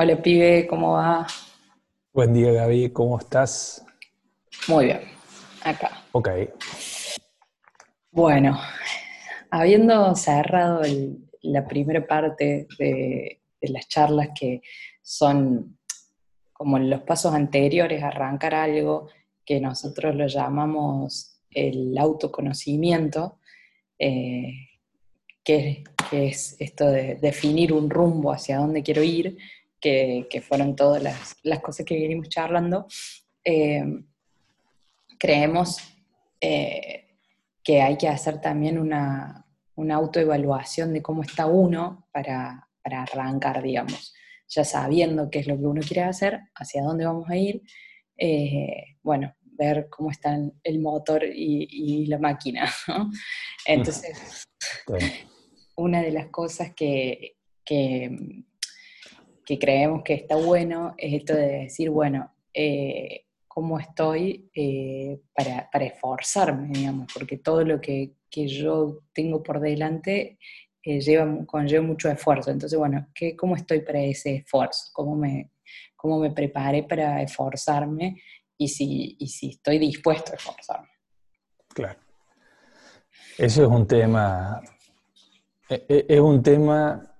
Hola 0.00 0.22
pibe, 0.22 0.64
¿cómo 0.68 0.92
va? 0.92 1.26
Buen 2.12 2.32
día 2.32 2.52
Gaby, 2.52 2.90
¿cómo 2.90 3.18
estás? 3.18 3.84
Muy 4.68 4.84
bien, 4.84 5.00
acá. 5.64 6.04
Ok. 6.12 6.28
Bueno, 8.12 8.56
habiendo 9.50 10.14
cerrado 10.14 10.82
la 11.42 11.66
primera 11.66 12.06
parte 12.06 12.68
de, 12.78 13.40
las 13.62 13.88
charlas 13.88 14.28
que 14.38 14.62
son 15.02 15.76
como 16.52 16.78
los 16.78 17.02
pasos 17.02 17.34
anteriores 17.34 18.00
a 18.04 18.06
arrancar 18.06 18.54
algo 18.54 19.08
que 19.44 19.58
nosotros 19.58 20.14
lo 20.14 20.28
llamamos 20.28 21.40
el 21.50 21.98
autoconocimiento, 21.98 23.40
eh, 23.98 24.52
que, 25.42 25.82
es 26.12 26.56
esto 26.60 26.86
de 26.86 27.16
definir 27.16 27.72
un 27.72 27.90
rumbo 27.90 28.32
hacia 28.32 28.58
dónde 28.58 28.84
quiero 28.84 29.02
ir, 29.02 29.36
que, 29.80 30.42
fueron 30.46 30.76
todas 30.76 31.02
las, 31.02 31.60
cosas 31.60 31.84
que 31.86 31.98
venimos 31.98 32.28
charlando, 32.28 32.86
eh, 33.44 33.84
creemos 35.18 35.78
eh, 36.40 37.08
que 37.62 37.82
hay 37.82 37.96
que 37.96 38.08
hacer 38.08 38.40
también 38.40 38.78
una, 38.78 39.44
autoevaluación 39.76 40.92
de 40.92 41.02
cómo 41.02 41.22
está 41.22 41.46
uno 41.46 42.08
para, 42.12 42.68
arrancar, 42.82 43.62
digamos, 43.62 44.14
ya 44.48 44.64
sabiendo 44.64 45.28
qué 45.30 45.40
es 45.40 45.46
lo 45.46 45.58
que 45.58 45.66
uno 45.66 45.82
quiere 45.82 46.04
hacer, 46.04 46.40
hacia 46.54 46.82
dónde 46.82 47.04
vamos 47.04 47.28
a 47.28 47.36
ir, 47.36 47.62
eh, 48.16 48.96
bueno, 49.02 49.34
ver 49.42 49.88
cómo 49.90 50.10
están 50.10 50.54
el 50.62 50.80
motor 50.80 51.22
y, 51.24 52.06
la 52.06 52.18
máquina, 52.18 52.72
Entonces, 53.66 54.46
una 55.76 56.00
de 56.00 56.12
las 56.12 56.28
cosas 56.28 56.72
que, 56.74 57.36
que, 57.64 58.46
creemos 59.56 60.02
que 60.02 60.14
está 60.14 60.34
bueno 60.34 60.94
es 60.98 61.14
esto 61.14 61.34
de 61.34 61.60
decir, 61.60 61.90
bueno, 61.90 62.34
eh, 62.52 63.26
cómo 63.46 63.78
estoy 63.78 64.50
eh, 64.54 65.20
para, 65.34 65.84
esforzarme, 65.84 66.68
digamos, 66.68 67.06
porque 67.14 67.38
todo 67.38 67.64
lo 67.64 67.80
que, 67.80 68.14
yo 68.30 69.00
tengo 69.12 69.42
por 69.42 69.58
delante 69.58 70.38
eh, 70.82 71.00
lleva, 71.00 71.46
conlleva 71.46 71.84
mucho 71.84 72.10
esfuerzo. 72.10 72.50
Entonces, 72.50 72.78
bueno, 72.78 73.08
¿qué, 73.14 73.34
¿cómo 73.34 73.56
estoy 73.56 73.80
para 73.80 74.00
ese 74.00 74.36
esfuerzo? 74.36 74.90
¿Cómo 74.92 75.16
me, 75.16 75.52
cómo 75.96 76.18
me 76.18 76.30
preparé 76.30 76.82
para 76.82 77.22
esforzarme? 77.22 78.20
Y 78.56 78.68
si, 78.68 79.16
y 79.18 79.28
si 79.28 79.50
estoy 79.50 79.78
dispuesto 79.78 80.32
a 80.32 80.36
esforzarme. 80.36 80.88
Claro. 81.68 81.98
Eso 83.38 83.62
es 83.62 83.68
un 83.68 83.86
tema, 83.86 84.60
e, 85.68 85.84
e, 85.88 86.06
es 86.08 86.20
un 86.20 86.42
tema 86.42 87.14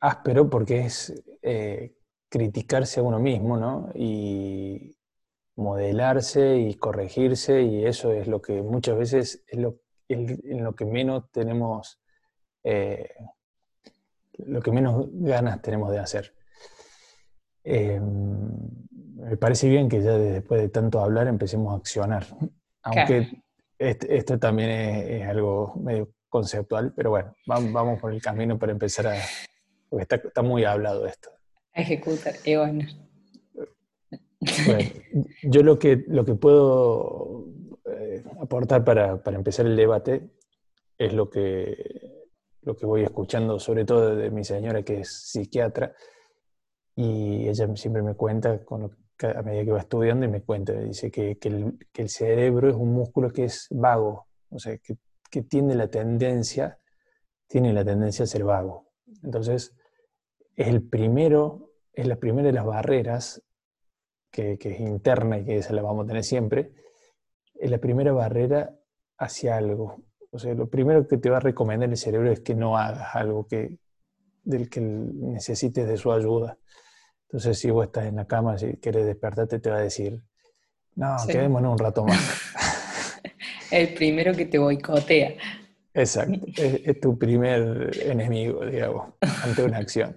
áspero 0.00 0.48
porque 0.48 0.86
es 0.86 1.22
criticarse 2.28 3.00
a 3.00 3.02
uno 3.02 3.18
mismo, 3.18 3.56
¿no? 3.56 3.90
Y 3.94 4.96
modelarse 5.56 6.56
y 6.58 6.74
corregirse, 6.74 7.62
y 7.62 7.84
eso 7.84 8.12
es 8.12 8.26
lo 8.26 8.40
que 8.40 8.62
muchas 8.62 8.96
veces 8.96 9.44
es 9.46 9.58
lo, 9.58 9.76
en 10.08 10.64
lo 10.64 10.74
que 10.74 10.84
menos 10.84 11.30
tenemos, 11.30 12.00
eh, 12.64 13.10
lo 14.38 14.60
que 14.62 14.72
menos 14.72 15.06
ganas 15.12 15.60
tenemos 15.62 15.92
de 15.92 15.98
hacer. 15.98 16.34
Em, 17.62 18.50
me 19.16 19.36
parece 19.36 19.68
bien 19.68 19.88
que 19.88 20.02
ya 20.02 20.12
después 20.12 20.62
de 20.62 20.70
tanto 20.70 21.00
hablar 21.00 21.28
empecemos 21.28 21.72
a 21.72 21.76
accionar, 21.76 22.24
aunque 22.82 23.42
esto 23.78 24.38
también 24.38 24.70
es, 24.70 25.28
algo 25.28 25.74
medio 25.76 26.10
conceptual, 26.28 26.92
pero 26.94 27.10
bueno, 27.10 27.34
vamos, 27.46 28.00
por 28.00 28.12
el 28.12 28.22
camino 28.22 28.58
para 28.58 28.72
empezar 28.72 29.08
a... 29.08 29.16
porque 29.90 30.04
está, 30.04 30.16
está 30.16 30.42
muy 30.42 30.64
hablado 30.64 31.04
esto 31.06 31.30
ejecutar, 31.74 32.34
y 32.44 32.56
bueno. 32.56 32.84
yo 35.42 35.62
lo 35.62 35.78
que, 35.78 36.04
lo 36.06 36.24
que 36.24 36.34
puedo 36.34 37.46
eh, 37.86 38.24
aportar 38.40 38.84
para, 38.84 39.20
empezar 39.26 39.66
el 39.66 39.76
debate 39.76 40.30
es 40.98 41.12
lo 41.12 41.28
que, 41.28 42.26
lo 42.62 42.76
que 42.76 42.86
voy 42.86 43.02
escuchando, 43.02 43.58
sobre 43.58 43.84
todo 43.84 44.16
de 44.16 44.30
mi 44.30 44.44
señora 44.44 44.82
que 44.82 45.00
es 45.00 45.30
psiquiatra, 45.30 45.94
y 46.96 47.48
ella 47.48 47.74
siempre 47.76 48.02
me 48.02 48.14
cuenta, 48.14 48.64
con 48.64 48.98
a 49.22 49.42
medida 49.42 49.64
que 49.64 49.72
va 49.72 49.80
estudiando, 49.80 50.24
y 50.24 50.30
me 50.30 50.42
cuenta, 50.42 50.72
dice 50.72 51.10
que, 51.10 51.36
el, 51.42 52.08
cerebro 52.08 52.70
es 52.70 52.74
un 52.74 52.94
músculo 52.94 53.30
que 53.30 53.44
es 53.44 53.66
vago, 53.70 54.26
o 54.48 54.58
sea, 54.58 54.78
que, 54.78 54.96
que 55.30 55.42
tiene 55.42 55.74
la 55.74 55.88
tendencia, 55.88 56.78
tiene 57.46 57.74
la 57.74 57.84
tendencia 57.84 58.22
a 58.22 58.26
ser 58.26 58.44
vago. 58.44 58.88
Entonces, 59.22 59.74
es 60.60 60.68
el 60.68 60.82
primero, 60.82 61.72
es 61.90 62.06
la 62.06 62.16
primera 62.16 62.48
de 62.48 62.52
las 62.52 62.66
barreras 62.66 63.42
que, 64.30 64.58
es 64.60 64.80
interna 64.80 65.38
y 65.38 65.44
que 65.46 65.56
esa 65.56 65.72
la 65.72 65.80
vamos 65.80 66.04
a 66.04 66.08
tener 66.08 66.22
siempre, 66.22 66.74
es 67.54 67.70
la 67.70 67.78
primera 67.78 68.12
barrera 68.12 68.76
hacia 69.16 69.56
algo. 69.56 70.04
O 70.30 70.38
sea, 70.38 70.52
lo 70.52 70.68
primero 70.68 71.08
que 71.08 71.16
te 71.16 71.30
va 71.30 71.38
a 71.38 71.40
recomendar 71.40 71.88
el 71.88 71.96
cerebro 71.96 72.30
es 72.30 72.40
que 72.40 72.54
no 72.54 72.76
hagas 72.76 73.16
algo 73.16 73.46
que, 73.46 73.78
del 74.44 74.68
que 74.68 74.82
necesites 74.82 75.88
de 75.88 75.96
su 75.96 76.12
ayuda. 76.12 76.58
Entonces, 77.22 77.58
si 77.58 77.70
vos 77.70 77.86
estás 77.86 78.04
en 78.04 78.16
la 78.16 78.26
cama, 78.26 78.58
si 78.58 78.76
quieres 78.76 79.06
despertarte, 79.06 79.60
te 79.60 79.70
va 79.70 79.78
a 79.78 79.82
decir, 79.82 80.22
no, 80.94 81.16
quedémonos 81.26 81.72
un 81.72 81.78
rato 81.78 82.04
más. 82.04 82.52
el 83.70 83.94
primero 83.94 84.34
que 84.34 84.44
te 84.44 84.58
boicotea. 84.58 85.36
Exacto, 85.94 86.46
es, 86.56 87.00
tu 87.00 87.18
primer 87.18 87.90
enemigo, 88.02 88.64
digamos, 88.64 89.14
ante 89.42 89.64
una 89.64 89.78
acción. 89.78 90.16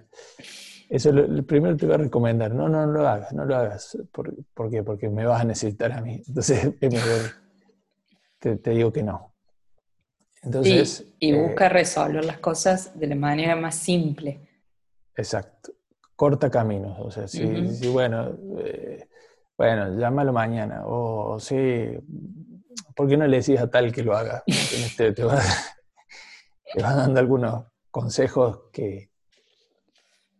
Eso 0.88 1.08
es 1.08 1.14
lo, 1.14 1.42
primero 1.44 1.74
que 1.74 1.80
te 1.80 1.86
voy 1.86 1.94
a 1.94 1.98
recomendar. 1.98 2.54
No, 2.54 2.68
no, 2.68 2.86
no 2.86 2.92
lo 2.92 3.08
hagas, 3.08 3.32
no 3.32 3.44
lo 3.44 3.56
hagas. 3.56 3.98
¿Por, 4.12 4.70
qué? 4.70 4.82
Porque 4.82 5.08
me 5.08 5.24
vas 5.24 5.40
a 5.40 5.44
necesitar 5.44 5.92
a 5.92 6.00
mí. 6.00 6.22
Entonces, 6.28 6.72
es 6.80 6.92
mejor, 6.92 7.20
te, 8.38 8.70
digo 8.70 8.92
que 8.92 9.02
no. 9.02 9.34
Entonces, 10.42 11.06
y, 11.18 11.32
eh, 11.32 11.40
busca 11.40 11.68
resolver 11.68 12.24
las 12.24 12.38
cosas 12.38 12.98
de 12.98 13.06
la 13.06 13.14
manera 13.14 13.56
más 13.56 13.74
simple. 13.76 14.40
Exacto. 15.16 15.72
Corta 16.16 16.50
caminos. 16.50 16.98
O 17.00 17.10
sea, 17.10 17.26
si, 17.26 17.44
bueno, 17.88 18.36
eh, 18.58 19.08
bueno, 19.56 19.98
llámalo 19.98 20.32
mañana. 20.32 20.82
O 20.86 21.40
sí, 21.40 21.98
¿por 22.94 23.08
qué 23.08 23.16
no 23.16 23.26
le 23.26 23.38
decís 23.38 23.58
a 23.58 23.70
tal 23.70 23.92
que 23.92 24.02
lo 24.02 24.16
haga? 24.16 24.42
Este, 24.46 25.12
te, 25.12 25.24
va, 25.24 25.40
dando 26.76 27.20
algunos 27.20 27.66
consejos 27.90 28.62
que, 28.72 29.10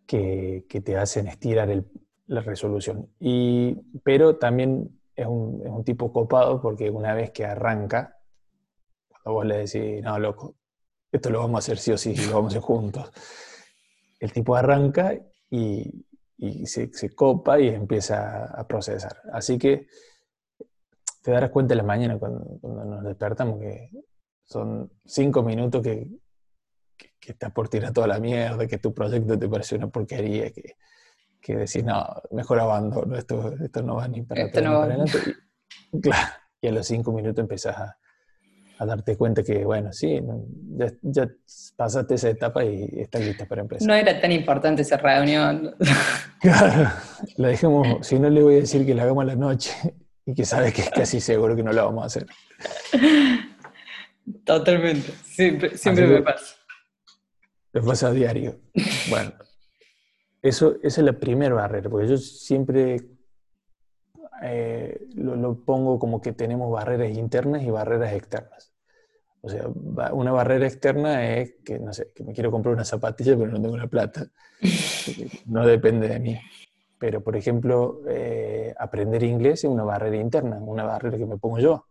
que, 0.06 0.64
te 0.84 0.96
hacen 0.96 1.26
estirar 1.28 1.68
la 2.26 2.40
resolución. 2.40 3.10
Y, 3.20 3.74
pero 4.02 4.36
también 4.36 5.00
es 5.14 5.26
un, 5.26 5.84
tipo 5.84 6.12
copado 6.12 6.60
porque 6.60 6.90
una 6.90 7.14
vez 7.14 7.30
que 7.30 7.44
arranca, 7.44 8.18
cuando 9.08 9.32
vos 9.32 9.46
le 9.46 9.58
decís, 9.58 10.02
no, 10.02 10.18
loco, 10.18 10.56
esto 11.12 11.30
lo 11.30 11.40
vamos 11.40 11.56
a 11.56 11.58
hacer 11.58 11.78
sí 11.78 11.92
o 11.92 11.98
sí, 11.98 12.14
lo 12.16 12.34
vamos 12.34 12.52
a 12.54 12.58
hacer 12.58 12.62
juntos, 12.62 13.10
el 14.18 14.32
tipo 14.32 14.56
arranca 14.56 15.14
y, 15.50 16.04
se, 16.66 16.92
se, 16.92 17.14
copa 17.14 17.60
y 17.60 17.68
empieza 17.68 18.46
a 18.46 18.66
procesar. 18.66 19.16
Así 19.32 19.58
que 19.58 19.86
te 21.24 21.30
darás 21.30 21.50
cuenta 21.50 21.72
en 21.72 21.78
la 21.78 21.84
mañana 21.84 22.18
cuando, 22.18 22.58
nos 22.62 23.02
despertamos 23.02 23.58
que 23.58 23.88
son 24.42 24.92
cinco 25.06 25.42
minutos 25.42 25.80
que, 25.82 26.06
que, 26.98 27.32
estás 27.32 27.50
por 27.50 27.70
tirar 27.70 27.94
toda 27.94 28.06
la 28.06 28.20
mierda, 28.20 28.66
que 28.66 28.76
tu 28.76 28.92
proyecto 28.92 29.38
te 29.38 29.48
parece 29.48 29.74
una 29.76 29.88
porquería, 29.88 30.50
que, 30.50 30.76
que 31.40 31.56
decís, 31.56 31.82
no, 31.82 32.04
mejor 32.30 32.60
abandono, 32.60 33.16
esto, 33.16 33.54
esto 33.54 33.82
no 33.82 33.96
va 33.96 34.06
ni 34.06 34.20
para 34.20 34.42
adelante. 34.42 35.18
Y, 35.92 36.00
claro, 36.02 36.28
y 36.60 36.68
a 36.68 36.72
los 36.72 36.86
cinco 36.86 37.10
minutos 37.10 37.40
empezás 37.40 37.78
a, 37.78 37.98
a 38.80 38.84
darte 38.84 39.16
cuenta 39.16 39.42
que, 39.42 39.64
bueno, 39.64 39.94
sí, 39.94 40.20
ya, 40.76 40.92
ya, 41.00 41.30
pasaste 41.74 42.16
esa 42.16 42.28
etapa 42.28 42.62
y 42.66 42.86
estás 43.00 43.22
lista 43.22 43.46
para 43.46 43.62
empezar. 43.62 43.88
No 43.88 43.94
era 43.94 44.20
tan 44.20 44.30
importante 44.30 44.82
esa 44.82 44.98
reunión. 44.98 45.74
Claro, 46.40 46.90
la 47.38 47.48
dejemos, 47.48 48.06
si 48.06 48.18
no 48.18 48.28
le 48.28 48.42
voy 48.42 48.56
a 48.56 48.58
decir 48.58 48.84
que 48.84 48.94
la 48.94 49.04
hagamos 49.04 49.22
a 49.22 49.28
la 49.28 49.34
noche 49.34 49.72
y 50.26 50.34
que 50.34 50.44
sabe 50.44 50.72
que 50.72 50.82
es 50.82 50.90
casi 50.90 51.20
seguro 51.20 51.54
que 51.54 51.62
no 51.62 51.72
lo 51.72 51.84
vamos 51.84 52.02
a 52.02 52.06
hacer. 52.06 52.26
Totalmente, 54.44 55.12
siempre, 55.24 55.76
siempre 55.76 56.06
me 56.06 56.22
pasa. 56.22 56.56
Me 57.72 57.82
pasa 57.82 58.08
a 58.08 58.12
diario. 58.12 58.60
Bueno, 59.10 59.32
eso, 60.40 60.76
esa 60.82 61.00
es 61.00 61.04
la 61.04 61.12
primera 61.12 61.54
barrera, 61.54 61.90
porque 61.90 62.08
yo 62.08 62.16
siempre 62.16 62.96
eh, 64.42 65.06
lo, 65.14 65.64
pongo 65.64 65.98
como 65.98 66.20
que 66.20 66.32
tenemos 66.32 66.70
barreras 66.70 67.10
internas 67.10 67.62
y 67.62 67.70
barreras 67.70 68.12
externas. 68.12 68.72
O 69.40 69.48
sea, 69.48 69.68
una 70.12 70.32
barrera 70.32 70.66
externa 70.66 71.36
es 71.36 71.56
que, 71.64 71.78
no 71.78 71.92
sé, 71.92 72.12
que 72.14 72.24
me 72.24 72.32
quiero 72.32 72.50
comprar 72.50 72.74
una 72.74 72.84
zapatilla 72.84 73.36
pero 73.36 73.50
no 73.50 73.60
tengo 73.60 73.76
la 73.76 73.86
plata. 73.86 74.26
No 75.46 75.66
depende 75.66 76.08
de 76.08 76.18
mí. 76.18 76.40
Pero, 76.98 77.22
por 77.22 77.36
ejemplo, 77.36 78.00
eh, 78.08 78.74
aprender 78.78 79.22
inglés 79.22 79.64
es 79.64 79.70
una 79.70 79.84
barrera 79.84 80.16
interna, 80.16 80.56
una 80.56 80.84
barrera 80.84 81.18
que 81.18 81.26
me 81.26 81.38
pongo 81.38 81.58
yo. 81.58 81.86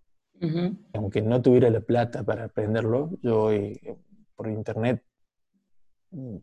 Aunque 0.94 1.22
no 1.22 1.42
tuviera 1.42 1.70
la 1.70 1.80
plata 1.80 2.24
para 2.24 2.46
aprenderlo, 2.46 3.12
yo 3.22 3.50
por 4.36 4.50
internet 4.50 5.04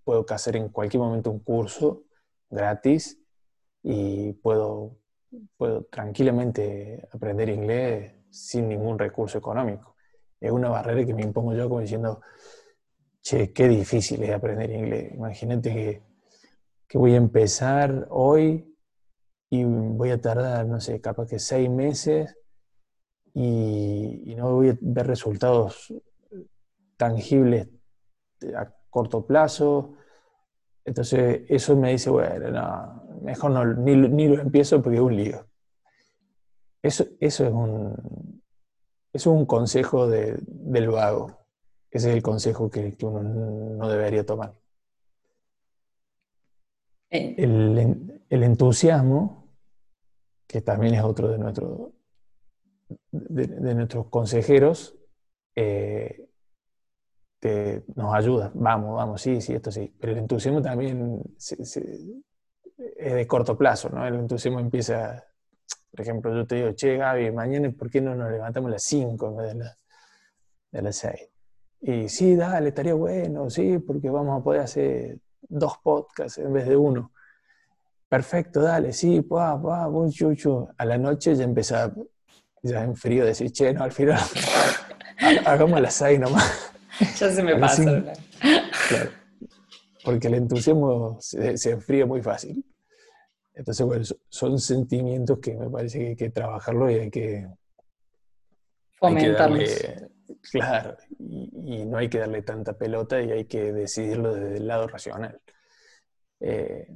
puedo 0.04 0.24
hacer 0.30 0.56
en 0.56 0.68
cualquier 0.68 1.02
momento 1.02 1.30
un 1.30 1.40
curso 1.40 2.04
gratis 2.48 3.20
y 3.82 4.32
puedo, 4.34 4.96
puedo 5.56 5.84
tranquilamente 5.84 7.06
aprender 7.12 7.48
inglés 7.48 8.14
sin 8.30 8.68
ningún 8.68 8.98
recurso 8.98 9.38
económico. 9.38 9.96
Es 10.40 10.50
una 10.50 10.70
barrera 10.70 11.04
que 11.04 11.14
me 11.14 11.22
impongo 11.22 11.52
yo 11.54 11.68
como 11.68 11.80
diciendo, 11.80 12.20
che, 13.20 13.52
qué 13.52 13.68
difícil 13.68 14.22
es 14.22 14.30
aprender 14.30 14.70
inglés. 14.70 15.12
Imagínate 15.14 15.74
que, 15.74 16.02
que 16.90 16.98
voy 16.98 17.14
a 17.14 17.18
empezar 17.18 18.08
hoy 18.10 18.76
y 19.48 19.62
voy 19.62 20.10
a 20.10 20.20
tardar, 20.20 20.66
no 20.66 20.80
sé, 20.80 21.00
capaz 21.00 21.28
que 21.28 21.38
seis 21.38 21.70
meses 21.70 22.36
y, 23.32 24.34
no 24.36 24.56
voy 24.56 24.70
a 24.70 24.78
ver 24.80 25.06
resultados 25.06 25.94
tangibles 26.96 27.68
a 28.56 28.74
corto 28.90 29.24
plazo. 29.24 29.94
Entonces, 30.84 31.42
eso 31.48 31.76
me 31.76 31.92
dice, 31.92 32.10
bueno, 32.10 32.50
no, 32.50 33.20
mejor 33.22 33.52
no, 33.52 33.64
ni, 33.64 33.94
ni, 33.94 34.26
lo 34.26 34.42
empiezo 34.42 34.82
porque 34.82 34.96
es 34.96 35.02
un 35.02 35.14
lío. 35.14 35.46
Eso, 36.82 37.04
eso 37.20 37.44
es, 37.44 37.52
un, 37.52 38.42
es 39.12 39.26
un 39.28 39.46
consejo 39.46 40.08
del 40.08 40.88
vago. 40.88 41.38
Ese 41.88 42.10
es 42.10 42.16
el 42.16 42.22
consejo 42.22 42.68
que, 42.68 42.96
uno 43.02 43.22
no 43.22 43.88
debería 43.88 44.26
tomar. 44.26 44.59
El, 47.10 48.20
entusiasmo, 48.28 49.48
que 50.46 50.60
también 50.60 50.94
es 50.94 51.02
otro 51.02 51.28
de, 51.28 51.38
nuestro, 51.38 51.92
de, 53.10 53.74
nuestros 53.74 54.06
consejeros, 54.06 54.96
eh, 55.56 56.26
nos 57.96 58.14
ayuda. 58.14 58.52
Vamos, 58.54 58.96
vamos, 58.96 59.20
sí, 59.20 59.40
sí, 59.40 59.54
esto 59.54 59.72
sí. 59.72 59.92
Pero 59.98 60.12
el 60.12 60.18
entusiasmo 60.18 60.62
también 60.62 61.22
es 61.36 61.74
de 62.98 63.26
corto 63.26 63.56
plazo, 63.56 63.88
¿no? 63.88 64.06
El 64.06 64.14
entusiasmo 64.14 64.60
empieza, 64.60 65.24
por 65.90 66.00
ejemplo, 66.00 66.34
yo 66.34 66.46
te 66.46 66.56
digo, 66.56 66.72
che, 66.72 66.96
Gaby, 66.96 67.32
mañana, 67.32 67.72
¿por 67.76 67.90
qué 67.90 68.00
no 68.00 68.14
nos 68.14 68.30
levantamos 68.30 68.68
a 68.68 68.72
las 68.72 68.82
5 68.84 69.28
en 69.28 69.36
vez 69.36 69.58
de, 69.58 69.70
de 70.72 70.82
las 70.82 70.96
6? 70.96 71.28
Y 71.82 72.08
sí, 72.08 72.36
dale, 72.36 72.68
estaría 72.68 72.94
bueno, 72.94 73.50
sí, 73.50 73.78
porque 73.78 74.10
vamos 74.10 74.40
a 74.40 74.44
poder 74.44 74.60
hacer 74.60 75.18
dos 75.50 75.78
podcasts 75.82 76.38
en 76.38 76.52
vez 76.52 76.66
de 76.66 76.76
uno. 76.76 77.12
Perfecto, 78.08 78.62
dale, 78.62 78.92
sí, 78.92 79.20
pa, 79.20 79.60
pa, 79.60 79.86
buen 79.86 80.10
chuchu. 80.10 80.68
A 80.76 80.84
la 80.84 80.96
noche 80.96 81.34
ya 81.34 81.44
empezaba, 81.44 81.92
ya 82.62 82.82
en 82.82 82.96
frío, 82.96 83.24
decir, 83.24 83.52
che, 83.52 83.72
no, 83.72 83.84
al 83.84 83.92
final, 83.92 84.20
hagamos 85.46 85.80
las 85.80 85.94
seis 85.94 86.18
nomás. 86.18 86.72
Ya 87.18 87.30
se 87.30 87.42
me 87.42 87.56
pasa. 87.56 87.82
claro, 88.88 89.10
porque 90.04 90.28
el 90.28 90.34
entusiasmo 90.34 91.18
se, 91.20 91.56
se, 91.56 91.70
enfría 91.72 92.06
muy 92.06 92.22
fácil. 92.22 92.64
Entonces, 93.54 93.86
bueno, 93.86 94.04
son 94.28 94.58
sentimientos 94.58 95.38
que 95.38 95.54
me 95.54 95.68
parece 95.68 95.98
que 95.98 96.06
hay 96.08 96.16
que 96.16 96.30
trabajarlo 96.30 96.90
y 96.90 96.94
hay 96.94 97.10
que... 97.10 97.46
Fomentarlos. 98.98 99.70
Claro, 100.50 100.96
y, 101.18 101.84
no 101.84 101.98
hay 101.98 102.08
que 102.08 102.18
darle 102.18 102.42
tanta 102.42 102.76
pelota 102.76 103.20
y 103.20 103.30
hay 103.30 103.44
que 103.46 103.72
decidirlo 103.72 104.34
desde 104.34 104.56
el 104.58 104.66
lado 104.66 104.86
racional. 104.88 105.40
Eh, 106.40 106.88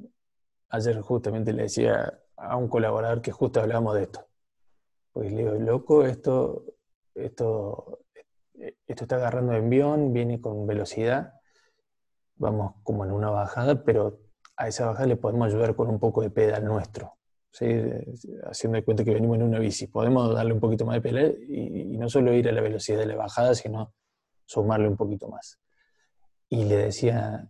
ayer 0.68 1.00
justamente 1.00 1.52
le 1.52 1.64
decía 1.64 2.20
a 2.36 2.56
un 2.56 2.68
colaborador 2.68 3.22
que 3.22 3.32
justo 3.32 3.60
hablábamos 3.60 3.94
de 3.94 4.02
esto. 4.02 4.26
Pues 5.12 5.32
le 5.32 5.38
digo, 5.38 5.52
loco, 5.52 6.04
esto, 6.04 6.64
esto, 7.14 8.00
esto 8.54 9.04
está 9.04 9.16
agarrando 9.16 9.52
envión, 9.52 10.12
viene 10.12 10.40
con 10.40 10.66
velocidad, 10.66 11.34
vamos 12.36 12.74
como 12.82 13.04
en 13.04 13.12
una 13.12 13.30
bajada, 13.30 13.84
pero 13.84 14.20
a 14.56 14.68
esa 14.68 14.86
bajada 14.86 15.06
le 15.06 15.16
podemos 15.16 15.48
ayudar 15.48 15.76
con 15.76 15.88
un 15.88 16.00
poco 16.00 16.22
de 16.22 16.30
pedal 16.30 16.64
nuestro. 16.64 17.16
Haciendo 18.44 18.76
de 18.76 18.84
cuenta 18.84 19.04
que 19.04 19.14
venimos 19.14 19.36
en 19.36 19.44
una 19.44 19.58
bici. 19.58 19.86
Podemos 19.86 20.34
darle 20.34 20.52
un 20.52 20.60
poquito 20.60 20.84
más 20.84 20.96
de 20.96 21.00
pelea 21.00 21.32
y, 21.48 21.96
no 21.96 22.08
solo 22.08 22.32
ir 22.32 22.48
a 22.48 22.52
la 22.52 22.60
velocidad 22.60 22.98
de 22.98 23.06
la 23.06 23.16
bajada, 23.16 23.54
sino 23.54 23.94
sumarle 24.44 24.88
un 24.88 24.96
poquito 24.96 25.28
más. 25.28 25.60
Y 26.48 26.64
le 26.64 26.76
decía, 26.76 27.48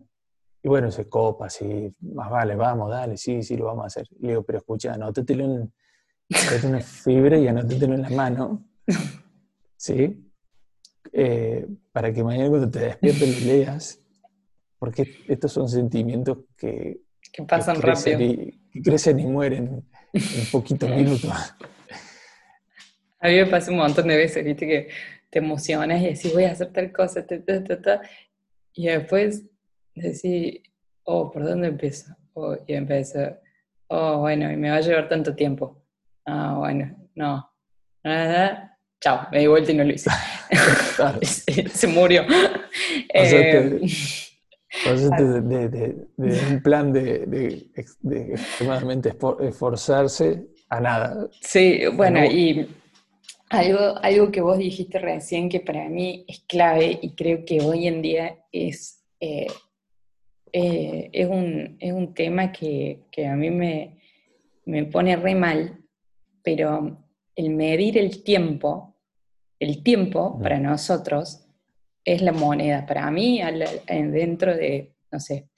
y 0.63 0.69
bueno, 0.69 0.91
se 0.91 1.09
copa, 1.09 1.49
sí, 1.49 1.95
más 2.01 2.31
vale, 2.31 2.55
vamos, 2.55 2.91
dale, 2.91 3.17
sí, 3.17 3.43
sí, 3.43 3.57
lo 3.57 3.67
vamos 3.67 3.85
a 3.85 3.87
hacer. 3.87 4.07
le 4.21 4.29
digo, 4.29 4.43
pero 4.43 4.59
escucha, 4.59 4.93
anótatelo 4.95 5.45
en 5.45 5.73
una 6.65 6.81
fibra 6.81 7.39
y 7.39 7.49
anótatelo 7.49 7.95
en 7.95 8.03
la 8.03 8.11
mano, 8.11 8.67
¿sí? 9.77 10.31
Eh, 11.13 11.67
para 11.93 12.13
que 12.13 12.25
mañana 12.25 12.49
cuando 12.49 12.71
te 12.71 12.81
despiertes 12.81 13.41
lo 13.41 13.47
leas, 13.47 14.01
porque 14.79 15.25
estos 15.29 15.53
son 15.53 15.69
sentimientos 15.69 16.39
que, 16.57 17.01
que 17.33 17.43
pasan 17.45 17.81
rápido. 17.81 18.21
Y, 18.21 18.61
que 18.75 18.83
crecen 18.83 19.21
y 19.21 19.27
mueren 19.27 19.85
en 20.15 20.47
poquitos 20.51 20.89
minutos. 20.91 21.31
A 23.21 23.29
mí 23.29 23.37
me 23.37 23.47
pasa 23.47 23.71
un 23.71 23.79
montón 23.79 24.07
de 24.09 24.17
veces, 24.17 24.45
viste, 24.45 24.67
que 24.67 24.89
te 25.31 25.39
emocionas 25.39 26.01
y 26.03 26.09
decís, 26.09 26.33
voy 26.33 26.45
a 26.45 26.53
hacer 26.53 26.71
tal 26.73 26.93
cosa, 26.93 27.25
y 28.75 28.87
después 28.87 29.45
decís, 29.95 30.61
oh, 31.05 31.31
¿por 31.33 31.45
dónde 31.45 31.69
empiezo? 31.69 32.15
Oh, 32.35 32.55
y 32.67 32.75
empiezo, 32.75 33.39
oh, 33.89 34.19
bueno, 34.19 34.53
y 34.53 34.57
me 34.57 34.69
va 34.69 34.77
a 34.77 34.81
llevar 34.81 35.09
tanto 35.09 35.35
tiempo. 35.35 35.83
Ah, 36.27 36.57
bueno, 36.59 37.09
no. 37.15 37.51
Nada, 38.03 38.79
chao, 39.01 39.27
me 39.33 39.39
di 39.41 39.47
vuelta 39.47 39.73
y 39.73 39.75
no 39.75 39.85
lo 39.85 39.93
hice. 39.93 40.11
Se 41.73 41.87
murió. 41.87 42.27
Eh, 43.09 43.81
de, 44.85 46.07
un 46.51 46.63
plan 46.63 46.93
de, 46.93 47.67
extremadamente 47.75 49.15
esforzarse 49.41 50.47
a 50.69 50.81
nada. 50.81 51.29
Sí, 51.41 51.81
bueno, 51.95 52.25
y 52.25 52.69
algo, 53.51 53.97
algo 54.03 54.31
que 54.31 54.41
vos 54.41 54.59
dijiste 54.59 54.99
recién 54.99 55.49
que 55.49 55.61
para 55.61 55.89
mí 55.89 56.25
es 56.27 56.41
clave 56.49 56.99
y 57.01 57.15
creo 57.15 57.45
que 57.45 57.61
hoy 57.61 57.87
en 57.87 58.03
día 58.03 58.39
es, 58.51 59.05
eh, 59.21 59.47
eh, 60.53 61.11
es, 61.13 61.29
un, 61.29 61.77
es, 61.79 61.93
un, 61.93 62.15
tema 62.15 62.53
que, 62.53 63.05
que 63.11 63.27
a 63.27 63.37
mí 63.37 63.51
me, 63.51 63.99
me, 64.65 64.85
pone 64.87 65.17
re 65.17 65.35
mal, 65.35 65.85
pero 66.43 67.05
el 67.37 67.51
medir 67.51 67.99
el 67.99 68.23
tiempo, 68.23 68.97
el 69.59 69.83
tiempo 69.83 70.39
para 70.41 70.59
nosotros 70.59 71.44
es 72.05 72.23
la 72.23 72.33
moneda. 72.33 72.85
Para 72.87 73.11
mí, 73.11 73.41
dentro 73.87 74.55
de, 74.55 74.95
no 75.11 75.21
sé, 75.21 75.49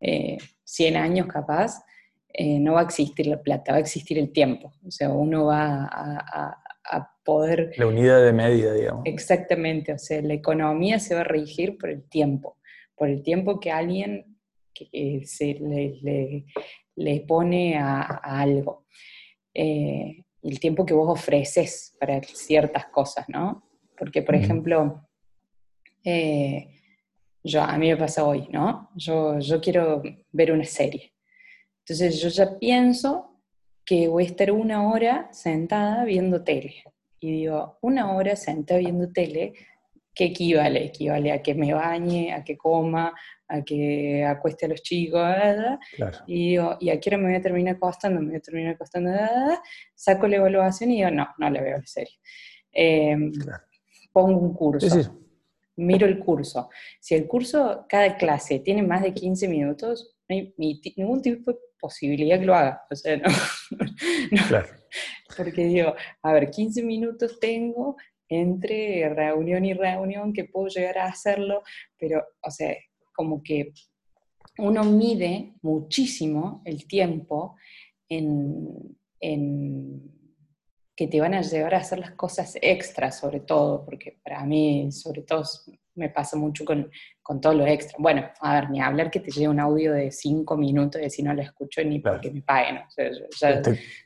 100 0.00 0.94
eh, 0.94 0.98
años 0.98 1.26
capaz, 1.26 1.82
eh, 2.32 2.58
no 2.58 2.74
va 2.74 2.80
a 2.80 2.84
existir 2.84 3.26
la 3.26 3.40
plata, 3.40 3.72
va 3.72 3.78
a 3.78 3.80
existir 3.80 4.18
el 4.18 4.32
tiempo. 4.32 4.72
O 4.86 4.90
sea, 4.90 5.10
uno 5.10 5.46
va 5.46 5.88
a, 5.90 6.62
poder... 7.24 7.72
La 7.76 7.88
unidad 7.88 8.24
de 8.24 8.32
medida, 8.32 8.72
digamos. 8.72 9.02
Exactamente, 9.04 9.92
o 9.92 9.98
sea, 9.98 10.22
la 10.22 10.34
economía 10.34 11.00
se 11.00 11.16
va 11.16 11.22
a 11.22 11.24
regir 11.24 11.76
por 11.76 11.90
el 11.90 12.08
tiempo, 12.08 12.56
por 12.94 13.08
el 13.08 13.24
tiempo 13.24 13.58
que 13.58 13.72
alguien 13.72 14.38
que, 14.72 15.22
se 15.24 15.58
le, 16.94 17.20
pone 17.26 17.76
a, 17.76 18.00
algo. 18.22 18.86
Eh, 19.52 20.22
el 20.40 20.60
tiempo 20.60 20.86
que 20.86 20.94
vos 20.94 21.10
ofreces 21.10 21.96
para 21.98 22.22
ciertas 22.22 22.86
cosas, 22.86 23.24
¿no? 23.28 23.64
Porque, 23.98 24.22
por 24.22 24.36
ejemplo, 24.36 25.05
eh, 26.06 26.68
yo, 27.42 27.62
a 27.62 27.76
mí 27.78 27.88
me 27.88 27.96
pasa 27.96 28.24
hoy, 28.24 28.48
¿no? 28.50 28.90
Yo, 28.94 29.38
yo 29.40 29.60
quiero 29.60 30.02
ver 30.30 30.52
una 30.52 30.64
serie. 30.64 31.12
Entonces 31.80 32.20
yo 32.20 32.28
ya 32.28 32.58
pienso 32.58 33.42
que 33.84 34.06
voy 34.06 34.24
a 34.24 34.26
estar 34.26 34.52
una 34.52 34.88
hora 34.88 35.28
sentada 35.32 36.04
viendo 36.04 36.44
tele. 36.44 36.82
Y 37.18 37.32
digo, 37.32 37.78
una 37.82 38.12
hora 38.12 38.36
sentada 38.36 38.78
viendo 38.78 39.10
tele, 39.12 39.54
¿qué 40.14 40.26
equivale? 40.26 40.86
Equivale 40.86 41.32
a 41.32 41.42
que 41.42 41.54
me 41.54 41.74
bañe, 41.74 42.32
a 42.32 42.44
que 42.44 42.56
coma, 42.56 43.12
a 43.48 43.62
que 43.62 44.24
acueste 44.24 44.66
a 44.66 44.68
los 44.68 44.82
chicos, 44.82 45.24
y 46.26 46.50
digo, 46.50 46.76
¿y 46.80 46.90
a 46.90 47.00
qué 47.00 47.10
hora 47.10 47.18
me 47.18 47.28
voy 47.28 47.34
a 47.34 47.42
terminar 47.42 47.76
acostando? 47.76 48.20
Me 48.20 48.28
voy 48.28 48.36
a 48.36 48.40
terminar 48.40 48.74
acostando, 48.74 49.10
saco 49.94 50.28
la 50.28 50.36
evaluación 50.36 50.92
y 50.92 50.96
digo, 50.96 51.10
no, 51.10 51.26
no 51.36 51.50
la 51.50 51.60
veo 51.60 51.76
en 51.76 51.86
serio. 51.86 52.14
Em, 52.72 53.32
pongo 54.12 54.38
un 54.38 54.54
curso, 54.54 55.25
miro 55.76 56.06
el 56.06 56.18
curso. 56.18 56.68
Si 57.00 57.14
el 57.14 57.26
curso, 57.26 57.86
cada 57.88 58.16
clase 58.16 58.60
tiene 58.60 58.82
más 58.82 59.02
de 59.02 59.14
15 59.14 59.48
minutos, 59.48 60.16
no 60.28 60.36
hay 60.36 60.54
ningún 60.96 61.22
tipo 61.22 61.52
de 61.52 61.58
posibilidad 61.78 62.38
que 62.38 62.46
lo 62.46 62.54
haga. 62.54 62.82
O 62.90 62.96
sea, 62.96 63.16
no, 63.16 63.24
Claro. 64.48 64.68
Porque 65.36 65.64
digo, 65.64 65.94
a 66.22 66.32
ver, 66.32 66.50
15 66.50 66.82
minutos 66.82 67.38
tengo 67.40 67.96
entre 68.28 69.08
reunión 69.10 69.64
y 69.64 69.74
reunión 69.74 70.32
que 70.32 70.44
puedo 70.44 70.68
llegar 70.68 70.98
a 70.98 71.06
hacerlo, 71.06 71.62
pero, 71.98 72.24
o 72.42 72.50
sea, 72.50 72.74
como 73.14 73.42
que 73.42 73.72
uno 74.58 74.84
mide 74.84 75.54
muchísimo 75.62 76.62
el 76.64 76.86
tiempo 76.86 77.56
en, 78.08 78.96
que 80.96 81.06
te 81.06 81.20
van 81.20 81.34
a 81.34 81.42
llevar 81.42 81.74
a 81.74 81.78
hacer 81.78 81.98
las 81.98 82.12
cosas 82.12 82.56
extras, 82.62 83.20
sobre 83.20 83.40
todo, 83.40 83.84
porque 83.84 84.18
para 84.24 84.42
mí, 84.44 84.90
sobre 84.90 85.22
todo, 85.22 85.44
me 85.94 86.08
pasa 86.08 86.38
mucho 86.38 86.64
con, 86.64 86.90
todo 87.40 87.52
lo 87.52 87.66
extra. 87.66 87.96
Bueno, 87.98 88.26
a 88.40 88.54
ver, 88.54 88.70
ni 88.70 88.80
hablar 88.80 89.10
que 89.10 89.20
te 89.20 89.30
llegue 89.30 89.48
un 89.48 89.60
audio 89.60 89.92
de 89.92 90.10
cinco 90.10 90.56
minutos 90.56 91.02
y 91.04 91.10
si 91.10 91.22
no 91.22 91.34
lo 91.34 91.42
escucho 91.42 91.84
ni 91.84 91.98
porque 91.98 92.30
me 92.30 92.40
paguen. 92.40 92.80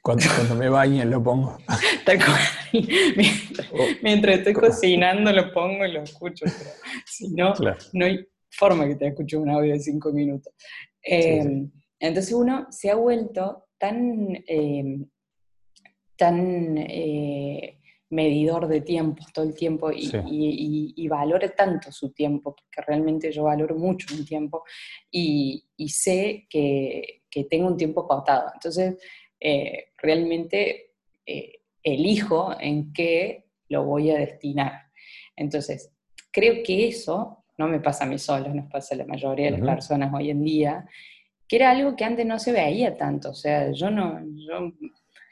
cuando, 0.02 0.24
me 0.56 0.68
bañe 0.68 1.04
lo 1.04 1.22
pongo. 1.22 1.58
mientras, 4.02 4.38
estoy 4.38 4.52
cocinando 4.52 5.32
lo 5.32 5.52
pongo 5.52 5.86
y 5.86 5.92
lo 5.92 6.02
escucho, 6.02 6.44
pero 6.46 6.70
si 7.06 7.28
no, 7.30 7.54
no 7.92 8.04
hay 8.04 8.26
forma 8.50 8.88
que 8.88 8.96
te 8.96 9.06
escuche 9.08 9.36
un 9.36 9.50
audio 9.50 9.74
de 9.74 9.78
cinco 9.78 10.10
minutos. 10.12 10.52
Eh, 11.02 11.68
entonces 12.00 12.32
uno 12.32 12.66
se 12.70 12.90
ha 12.90 12.96
vuelto 12.96 13.68
tan... 13.78 14.34
Eh, 14.48 15.06
tan 16.20 16.76
eh, 16.76 17.78
medidor 18.10 18.68
de 18.68 18.82
tiempo 18.82 19.24
todo 19.32 19.46
el 19.46 19.54
tiempo 19.54 19.90
y, 19.90 21.08
valore 21.08 21.48
tanto 21.48 21.90
su 21.90 22.12
tiempo, 22.12 22.54
porque 22.54 22.82
realmente 22.86 23.32
yo 23.32 23.44
valoro 23.44 23.74
mucho 23.74 24.14
mi 24.14 24.22
tiempo 24.22 24.62
y, 25.10 25.64
sé 25.88 26.46
que, 26.50 27.22
tengo 27.48 27.68
un 27.68 27.78
tiempo 27.78 28.02
acotado. 28.02 28.50
Entonces, 28.52 29.02
eh, 29.40 29.92
realmente 29.96 30.90
eh, 31.24 31.60
elijo 31.82 32.54
en 32.60 32.92
qué 32.92 33.46
lo 33.70 33.84
voy 33.84 34.10
a 34.10 34.18
destinar. 34.18 34.72
Entonces, 35.34 35.90
creo 36.30 36.62
que 36.62 36.88
eso 36.88 37.44
no 37.56 37.66
me 37.66 37.80
pasa 37.80 38.04
a 38.04 38.08
mí 38.08 38.18
solo, 38.18 38.52
nos 38.52 38.70
pasa 38.70 38.94
a 38.94 38.98
la 38.98 39.06
mayoría 39.06 39.50
de 39.50 39.56
las 39.56 39.76
personas 39.76 40.12
hoy 40.12 40.28
en 40.28 40.44
día, 40.44 40.86
que 41.48 41.56
era 41.56 41.70
algo 41.70 41.96
que 41.96 42.04
antes 42.04 42.26
no 42.26 42.38
se 42.38 42.52
veía 42.52 42.94
tanto. 42.94 43.30
O 43.30 43.34
sea, 43.34 43.72
yo 43.72 43.90
no, 43.90 44.20
yo 44.34 44.70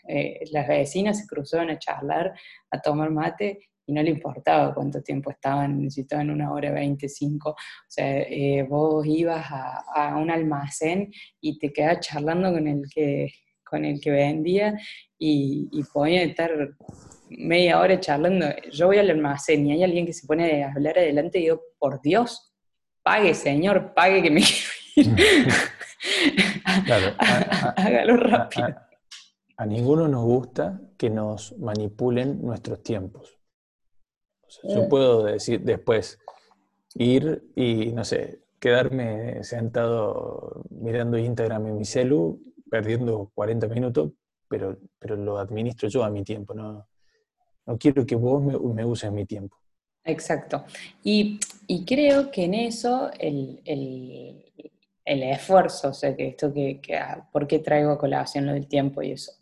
eh, 0.08 0.40
las 0.52 0.66
vecinas 0.66 1.18
se 1.18 1.26
cruzaban 1.26 1.70
a 1.70 1.78
charlar, 1.78 2.32
a 2.70 2.80
tomar 2.80 3.10
mate, 3.10 3.68
y 3.86 3.92
no 3.92 4.02
le 4.02 4.10
importaba 4.10 4.74
cuánto 4.74 5.02
tiempo 5.02 5.30
estaban, 5.30 5.82
necesitaban 5.82 6.30
una 6.30 6.52
hora 6.52 6.70
25. 6.72 7.50
O 7.50 7.56
sea, 7.86 8.20
eh, 8.20 8.66
vos 8.68 9.06
ibas 9.06 9.46
a, 9.50 10.16
un 10.16 10.30
almacén 10.30 11.10
y 11.40 11.58
te 11.58 11.72
quedabas 11.72 12.00
charlando 12.00 12.52
con 12.52 12.68
el 12.68 12.82
que, 12.92 13.32
con 13.64 13.86
el 13.86 13.98
que 14.00 14.10
vendía 14.10 14.74
y, 15.18 15.70
y 15.72 15.84
estar 16.16 16.50
media 17.30 17.80
hora 17.80 17.98
charlando. 17.98 18.46
Yo 18.70 18.88
voy 18.88 18.98
al 18.98 19.10
almacén 19.10 19.66
y 19.66 19.72
hay 19.72 19.82
alguien 19.82 20.04
que 20.04 20.12
se 20.12 20.26
pone 20.26 20.64
a 20.64 20.72
hablar 20.72 20.98
adelante 20.98 21.38
y 21.38 21.42
digo, 21.42 21.62
por 21.78 22.02
Dios, 22.02 22.54
pague, 23.02 23.32
señor, 23.32 23.94
pague 23.94 24.22
que 24.22 24.30
me 24.30 24.42
quiero 24.42 25.16
ir. 25.16 25.16
Hágalo 27.76 28.16
rápido 28.18 28.87
a 29.58 29.66
ninguno 29.66 30.06
nos 30.06 30.24
gusta 30.24 30.80
que 30.96 31.10
nos 31.10 31.58
manipulen 31.58 32.40
nuestros 32.42 32.80
tiempos. 32.82 33.36
yo 34.62 34.84
mm. 34.84 34.88
puedo 34.88 35.24
decir 35.24 35.60
después, 35.62 36.18
ir 36.94 37.50
y, 37.56 37.92
no 37.92 38.04
sé, 38.04 38.40
quedarme 38.60 39.42
sentado 39.42 40.62
mirando 40.70 41.18
Instagram 41.18 41.66
en 41.66 41.76
mi 41.76 41.84
celu, 41.84 42.40
perdiendo 42.70 43.32
40 43.34 43.66
minutos, 43.66 44.12
pero, 44.48 44.78
pero 44.98 45.16
lo 45.16 45.38
administro 45.38 45.88
yo 45.88 46.04
a 46.04 46.10
mi 46.10 46.22
tiempo, 46.22 46.54
no, 46.54 46.86
no 47.66 47.78
quiero 47.78 48.06
que 48.06 48.14
vos 48.14 48.42
me, 48.42 48.84
uses 48.84 49.10
mi 49.10 49.26
tiempo. 49.26 49.56
Exacto. 50.04 50.64
Y, 51.02 51.40
creo 51.84 52.30
que 52.30 52.44
en 52.44 52.54
eso 52.54 53.10
el, 53.18 53.60
el 53.64 54.52
esfuerzo, 55.22 55.88
o 55.88 55.94
sea, 55.94 56.14
que 56.14 56.28
esto 56.28 56.52
que, 56.52 56.80
que 56.80 56.96
ah, 56.96 57.28
¿por 57.32 57.46
qué 57.46 57.58
traigo 57.58 57.90
a 57.90 57.98
colaboración 57.98 58.46
lo 58.46 58.52
del 58.52 58.68
tiempo 58.68 59.02
y 59.02 59.12
eso? 59.12 59.32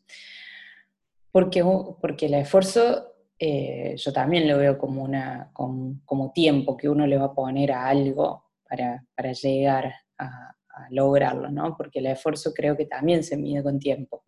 Porque, 1.33 1.65
porque 2.01 2.27
el 2.27 2.35
esfuerzo 2.35 3.17
eh, 3.39 3.95
yo 3.99 4.13
también 4.13 4.49
lo 4.49 4.57
veo 4.57 4.79
como, 4.79 5.03
una, 5.03 5.51
como, 5.53 6.33
tiempo 6.33 6.77
que 6.77 6.89
uno 6.89 7.07
le 7.07 7.19
va 7.19 7.27
a 7.27 7.35
poner 7.35 7.73
a 7.73 7.87
algo 7.87 8.45
para, 8.69 9.05
para 9.15 9.33
llegar 9.33 9.95
a, 10.19 10.53
lograrlo, 10.91 11.51
¿no? 11.51 11.75
Porque 11.75 12.01
el 12.01 12.07
esfuerzo 12.07 12.53
creo 12.53 12.77
que 12.77 12.85
también 12.85 13.25
se 13.25 13.39
mide 13.39 13.63
con 13.63 13.79
tiempo. 13.79 14.25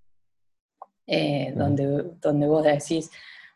Eh, 1.07 1.53
donde, 1.55 2.05
donde 2.21 2.47
vos 2.47 2.65
decís, 2.65 3.11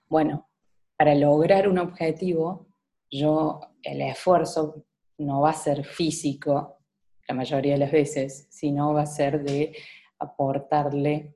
bueno, 0.08 0.48
para 0.96 1.14
lograr 1.14 1.68
un 1.68 1.78
objetivo, 1.78 2.66
yo 3.10 3.60
el 3.82 4.02
esfuerzo 4.02 4.84
no 5.16 5.40
va 5.40 5.50
a 5.50 5.54
ser 5.54 5.84
físico, 5.84 6.81
la 7.28 7.34
mayoría 7.34 7.74
de 7.74 7.78
las 7.78 7.92
veces, 7.92 8.46
sino 8.50 8.94
va 8.94 9.02
a 9.02 9.06
ser 9.06 9.42
de 9.42 9.72
aportarle 10.18 11.34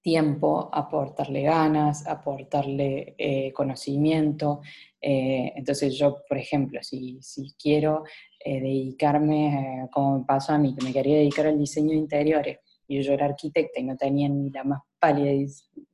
tiempo, 0.00 0.70
aportarle 0.72 1.42
ganas, 1.42 2.06
aportarle 2.06 3.14
eh, 3.18 3.52
conocimiento. 3.52 4.60
Eh, 5.00 5.52
entonces 5.56 5.98
yo, 5.98 6.22
por 6.28 6.38
ejemplo, 6.38 6.82
si, 6.82 7.18
si 7.20 7.54
quiero 7.60 8.04
eh, 8.42 8.60
dedicarme, 8.60 9.88
como 9.92 10.20
me 10.20 10.24
pasó 10.24 10.52
a 10.52 10.58
mí, 10.58 10.74
que 10.74 10.84
me 10.84 10.92
quería 10.92 11.18
dedicar 11.18 11.46
al 11.46 11.58
diseño 11.58 11.90
de 11.90 11.96
interiores, 11.96 12.58
y 12.86 13.02
yo 13.02 13.12
era 13.12 13.26
arquitecta 13.26 13.80
y 13.80 13.84
no 13.84 13.96
tenía 13.96 14.28
ni 14.28 14.50
la 14.50 14.64
más 14.64 14.80
pálida 14.98 15.30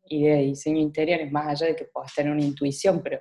idea 0.06 0.36
de 0.36 0.42
diseño 0.42 0.76
de 0.76 0.82
interiores, 0.82 1.32
más 1.32 1.48
allá 1.48 1.66
de 1.66 1.76
que 1.76 1.86
puedas 1.86 2.14
tener 2.14 2.30
una 2.30 2.44
intuición, 2.44 3.00
pero, 3.02 3.18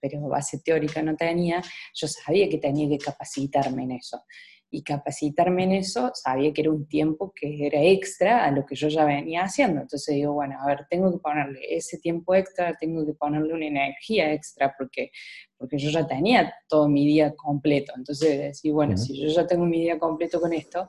pero 0.00 0.20
base 0.22 0.60
teórica 0.64 1.02
no 1.02 1.14
tenía, 1.16 1.60
yo 1.94 2.08
sabía 2.08 2.48
que 2.48 2.56
tenía 2.56 2.88
que 2.88 2.96
capacitarme 2.96 3.82
en 3.82 3.92
eso 3.92 4.22
y 4.70 4.82
capacitarme 4.82 5.64
en 5.64 5.72
eso, 5.72 6.12
sabía 6.14 6.52
que 6.52 6.60
era 6.60 6.70
un 6.70 6.86
tiempo 6.86 7.32
que 7.34 7.66
era 7.66 7.82
extra 7.82 8.44
a 8.44 8.50
lo 8.52 8.64
que 8.64 8.76
yo 8.76 8.88
ya 8.88 9.04
venía 9.04 9.42
haciendo. 9.42 9.80
Entonces 9.80 10.14
digo, 10.14 10.32
bueno, 10.32 10.56
a 10.60 10.66
ver, 10.66 10.86
tengo 10.88 11.10
que 11.10 11.18
ponerle 11.18 11.60
ese 11.68 11.98
tiempo 11.98 12.34
extra, 12.34 12.76
tengo 12.78 13.04
que 13.04 13.14
ponerle 13.14 13.52
una 13.52 13.66
energía 13.66 14.32
extra 14.32 14.74
porque, 14.78 15.10
porque 15.56 15.76
yo 15.78 15.90
ya 15.90 16.06
tenía 16.06 16.54
todo 16.68 16.88
mi 16.88 17.04
día 17.04 17.34
completo. 17.34 17.92
Entonces 17.96 18.38
decir, 18.38 18.72
bueno, 18.72 18.96
si 18.96 19.20
yo 19.20 19.28
ya 19.28 19.46
tengo 19.46 19.66
mi 19.66 19.80
día 19.80 19.98
completo 19.98 20.40
con 20.40 20.52
esto, 20.52 20.88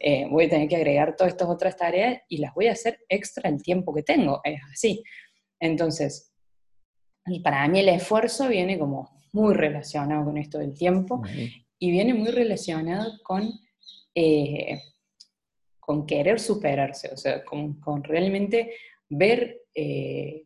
eh, 0.00 0.26
voy 0.30 0.46
a 0.46 0.48
tener 0.48 0.68
que 0.68 0.76
agregar 0.76 1.14
todas 1.14 1.32
estas 1.32 1.48
otras 1.48 1.76
tareas 1.76 2.22
y 2.28 2.38
las 2.38 2.54
voy 2.54 2.68
a 2.68 2.72
hacer 2.72 3.00
extra 3.08 3.50
el 3.50 3.62
tiempo 3.62 3.92
que 3.92 4.02
tengo. 4.02 4.40
Es 4.42 4.60
así. 4.72 5.02
Entonces, 5.60 6.32
para 7.42 7.68
mí 7.68 7.80
el 7.80 7.90
esfuerzo 7.90 8.48
viene 8.48 8.78
como 8.78 9.10
muy 9.32 9.54
relacionado 9.54 10.24
con 10.24 10.38
esto 10.38 10.58
del 10.58 10.74
tiempo 10.74 11.22
y 11.78 11.90
viene 11.90 12.14
muy 12.14 12.30
relacionado 12.30 13.12
con, 13.22 13.50
eh, 14.14 14.80
con 15.78 16.06
querer 16.06 16.40
superarse, 16.40 17.10
o 17.12 17.16
sea, 17.16 17.44
con, 17.44 18.04
realmente 18.04 18.72
ver, 19.08 19.62
eh, 19.74 20.44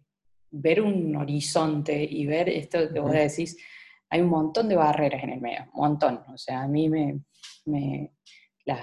ver 0.50 0.82
un 0.82 1.16
horizonte 1.16 2.02
y 2.04 2.26
ver 2.26 2.48
esto 2.48 2.92
que 2.92 3.00
vos 3.00 3.12
decís, 3.12 3.56
hay 4.10 4.20
un 4.20 4.28
montón 4.28 4.68
de 4.68 4.76
barreras 4.76 5.22
en 5.24 5.30
el 5.30 5.40
medio, 5.40 5.70
un 5.74 5.80
montón, 5.80 6.22
o 6.28 6.36
sea, 6.36 6.62
a 6.62 6.68
mí 6.68 6.88
me, 6.88 7.22
las, 8.64 8.80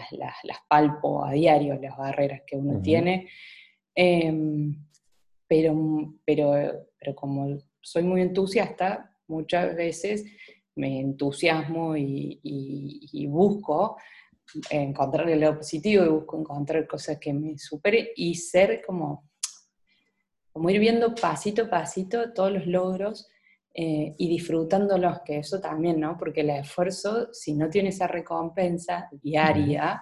palpo 0.68 1.24
a 1.24 1.32
diario, 1.32 1.80
las 1.80 1.96
barreras 1.96 2.42
que 2.46 2.58
uno 2.58 2.82
tiene, 2.82 3.30
em, 3.94 4.86
pero, 5.48 5.76
pero, 6.26 6.54
pero 7.00 7.16
como 7.16 7.58
soy 7.82 8.04
muy 8.04 8.22
entusiasta, 8.22 9.16
muchas 9.28 9.76
veces 9.76 10.26
me 10.80 11.02
entusiasmo 11.02 11.96
y, 11.98 13.28
busco 13.28 13.98
encontrar 14.72 15.30
el 15.30 15.42
lado 15.42 15.58
positivo 15.58 16.04
y 16.06 16.10
busco 16.10 16.40
encontrar 16.40 16.88
cosas 16.88 17.20
que 17.20 17.34
me 17.34 17.58
superen 17.58 18.08
y 18.16 18.34
ser 18.34 18.82
como, 18.86 19.30
como 20.52 20.70
ir 20.70 20.80
viendo 20.80 21.14
pasito 21.14 21.64
a 21.64 21.70
pasito 21.70 22.34
todos 22.34 22.52
los 22.52 22.66
logros 22.66 23.30
eh, 23.72 24.16
y 24.18 24.28
disfrutándolos, 24.28 25.20
que 25.24 25.38
eso 25.38 25.60
también, 25.60 26.00
¿no? 26.00 26.18
Porque 26.18 26.42
el 26.42 26.50
esfuerzo, 26.50 27.32
si 27.32 27.54
no 27.54 27.70
tiene 27.70 27.90
esa 27.90 28.08
recompensa 28.08 29.08
diaria, 29.12 30.02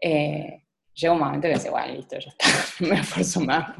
eh, 0.00 0.64
llega 0.94 1.12
un 1.12 1.18
momento 1.18 1.48
que 1.48 1.54
dice, 1.54 1.70
bueno, 1.70 1.94
listo, 1.94 2.18
ya 2.18 2.28
está, 2.28 2.46
me 2.88 3.00
esfuerzo 3.00 3.40
más. 3.40 3.74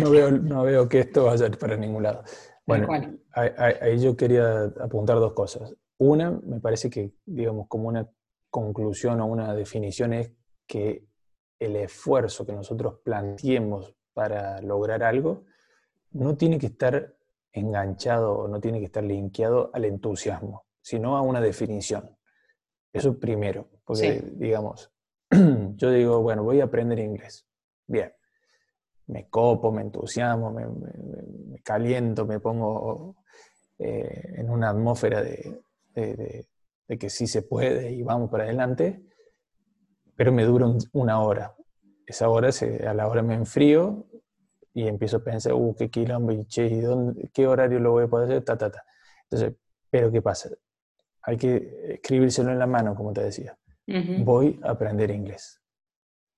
no, 0.00 0.10
veo, 0.10 0.30
no 0.32 0.64
veo 0.64 0.88
que 0.88 1.00
esto 1.00 1.26
vaya 1.26 1.48
para 1.52 1.76
ningún 1.76 2.02
lado. 2.02 2.24
Bueno, 2.66 2.88
ahí, 3.32 3.98
yo 4.00 4.16
quería 4.16 4.64
apuntar 4.80 5.18
dos 5.18 5.34
cosas. 5.34 5.74
Una, 5.98 6.30
me 6.30 6.60
parece 6.60 6.88
que, 6.88 7.12
digamos, 7.26 7.68
como 7.68 7.88
una 7.88 8.08
conclusión 8.50 9.20
o 9.20 9.26
una 9.26 9.54
definición 9.54 10.12
es 10.12 10.32
que 10.66 11.04
el 11.58 11.76
esfuerzo 11.76 12.46
que 12.46 12.52
nosotros 12.52 13.00
planteemos 13.04 13.94
para 14.12 14.60
lograr 14.60 15.02
algo 15.02 15.44
no 16.12 16.36
tiene 16.36 16.58
que 16.58 16.66
estar 16.66 17.14
enganchado 17.52 18.32
o 18.32 18.48
no 18.48 18.60
tiene 18.60 18.78
que 18.78 18.86
estar 18.86 19.04
linkeado 19.04 19.70
al 19.72 19.84
entusiasmo, 19.84 20.64
sino 20.80 21.16
a 21.16 21.22
una 21.22 21.40
definición. 21.40 22.16
Eso 22.92 23.18
primero, 23.18 23.68
porque 23.84 24.22
digamos, 24.34 24.90
yo 25.30 25.90
digo, 25.90 26.22
bueno, 26.22 26.44
voy 26.44 26.60
a 26.60 26.64
aprender 26.64 26.98
inglés. 26.98 27.46
Bien, 27.86 28.12
me 29.06 29.28
copo, 29.28 29.70
me 29.70 29.82
entusiasmo, 29.82 30.50
me, 30.50 31.58
caliento, 31.62 32.26
me 32.26 32.40
pongo 32.40 33.16
eh, 33.78 34.34
en 34.36 34.50
una 34.50 34.70
atmósfera 34.70 35.22
de, 35.22 35.60
que 36.98 37.10
sí 37.10 37.26
se 37.26 37.42
puede 37.42 37.92
y 37.92 38.02
vamos 38.02 38.30
para 38.30 38.44
adelante, 38.44 39.02
pero 40.16 40.32
me 40.32 40.44
dura 40.44 40.66
una 40.92 41.20
hora. 41.20 41.54
Esa 42.06 42.28
hora, 42.28 42.50
a 42.86 42.94
la 42.94 43.08
hora 43.08 43.22
me 43.22 43.34
enfrío, 43.34 44.06
y 44.74 44.88
empiezo 44.88 45.18
a 45.18 45.24
pensar, 45.24 45.54
uh, 45.54 45.74
qué 45.76 45.88
quilombo, 45.88 46.32
y 46.32 46.44
che, 46.46 46.66
¿y 46.66 46.80
dónde, 46.80 47.30
qué 47.32 47.46
horario 47.46 47.78
lo 47.78 47.92
voy 47.92 48.04
a 48.04 48.08
poder 48.08 48.28
hacer? 48.28 48.44
Ta, 48.44 48.58
ta, 48.58 48.70
ta. 48.70 48.84
Entonces, 49.30 49.56
pero 49.88 50.10
¿qué 50.10 50.20
pasa? 50.20 50.50
Hay 51.22 51.36
que 51.36 51.94
escribírselo 51.94 52.50
en 52.50 52.58
la 52.58 52.66
mano, 52.66 52.94
como 52.94 53.12
te 53.12 53.22
decía. 53.22 53.56
Voy 53.86 54.58
a 54.62 54.72
aprender 54.72 55.10
inglés. 55.10 55.60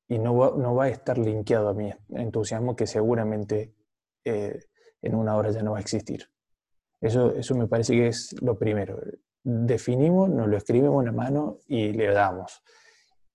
Y 0.08 0.18
no 0.18 0.36
va, 0.36 0.54
no 0.56 0.75
va 0.75 0.84
a 0.84 0.88
estar 0.88 1.18
linkeado 1.18 1.68
a 1.68 1.75
mi 1.75 1.92
entusiasmo 2.10 2.76
que 2.76 2.86
seguramente 2.86 3.75
eh, 4.25 4.58
en 5.02 5.14
una 5.14 5.36
hora 5.36 5.50
ya 5.50 5.62
no 5.62 5.72
va 5.72 5.78
a 5.78 5.80
existir. 5.80 6.28
Eso, 7.00 7.34
eso 7.34 7.54
me 7.54 7.66
parece 7.66 7.94
que 7.94 8.08
es 8.08 8.34
lo 8.40 8.58
primero. 8.58 9.00
Definimos, 9.42 10.30
nos 10.30 10.48
lo 10.48 10.56
escribimos 10.56 11.00
en 11.00 11.06
la 11.06 11.12
mano 11.12 11.58
y 11.66 11.92
le 11.92 12.06
damos. 12.08 12.62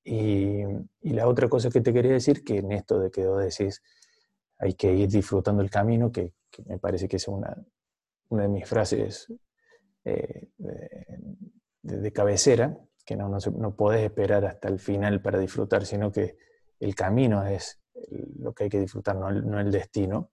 Y, 0.03 0.63
y, 1.01 1.11
la 1.11 1.27
otra 1.27 1.47
cosa 1.47 1.69
que 1.69 1.81
te 1.81 1.93
quería 1.93 2.13
decir, 2.13 2.43
que 2.43 2.57
en 2.57 2.71
esto 2.71 2.99
de 2.99 3.11
que 3.11 3.27
vos 3.27 3.43
decís, 3.43 3.83
hay 4.61 4.75
que 4.75 4.93
ir 4.93 5.09
disfrutando 5.09 5.61
el 5.61 5.69
camino, 5.69 6.11
que, 6.11 6.33
me 6.65 6.77
parece 6.77 7.07
que 7.07 7.17
es 7.17 7.27
una, 7.27 7.55
una 8.29 8.43
de 8.43 8.49
mis 8.49 8.67
frases 8.67 9.27
eh, 10.03 10.49
de, 11.81 12.11
cabecera, 12.11 12.77
que 13.03 13.15
no, 13.15 13.27
no, 13.27 13.37
no, 13.57 13.75
podés 13.75 14.03
esperar 14.03 14.45
hasta 14.45 14.67
el 14.67 14.79
final 14.79 15.21
para 15.21 15.39
disfrutar, 15.39 15.85
sino 15.85 16.11
que 16.11 16.37
el 16.81 16.95
camino 16.95 17.45
es 17.45 17.81
lo 18.39 18.53
que 18.53 18.65
hay 18.65 18.69
que 18.69 18.79
disfrutar, 18.79 19.15
no 19.15 19.29
el, 19.29 19.47
no 19.47 19.59
el 19.59 19.71
destino, 19.71 20.31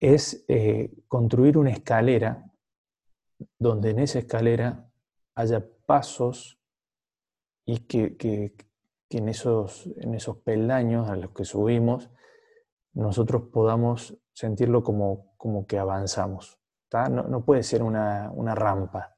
es 0.00 0.44
eh, 0.48 0.92
construir 1.08 1.58
una 1.58 1.70
escalera 1.70 2.44
donde 3.58 3.90
en 3.90 3.98
esa 3.98 4.20
escalera 4.20 4.88
haya 5.34 5.66
pasos 5.86 6.60
y 7.66 7.80
que, 7.80 8.16
que, 8.16 8.54
en, 9.10 9.28
esos, 9.28 9.86
en 9.98 10.14
esos 10.14 10.38
peldaños 10.38 11.08
a 11.08 11.16
los 11.16 11.30
que 11.32 11.44
subimos 11.44 12.10
nosotros 12.94 13.42
podamos 13.52 14.16
sentirlo 14.32 14.82
como, 14.82 15.34
como 15.36 15.66
que 15.66 15.78
avanzamos. 15.78 16.60
No, 17.10 17.24
no, 17.24 17.44
puede 17.44 17.64
ser 17.64 17.82
una, 17.82 18.30
una 18.32 18.54
rampa, 18.54 19.13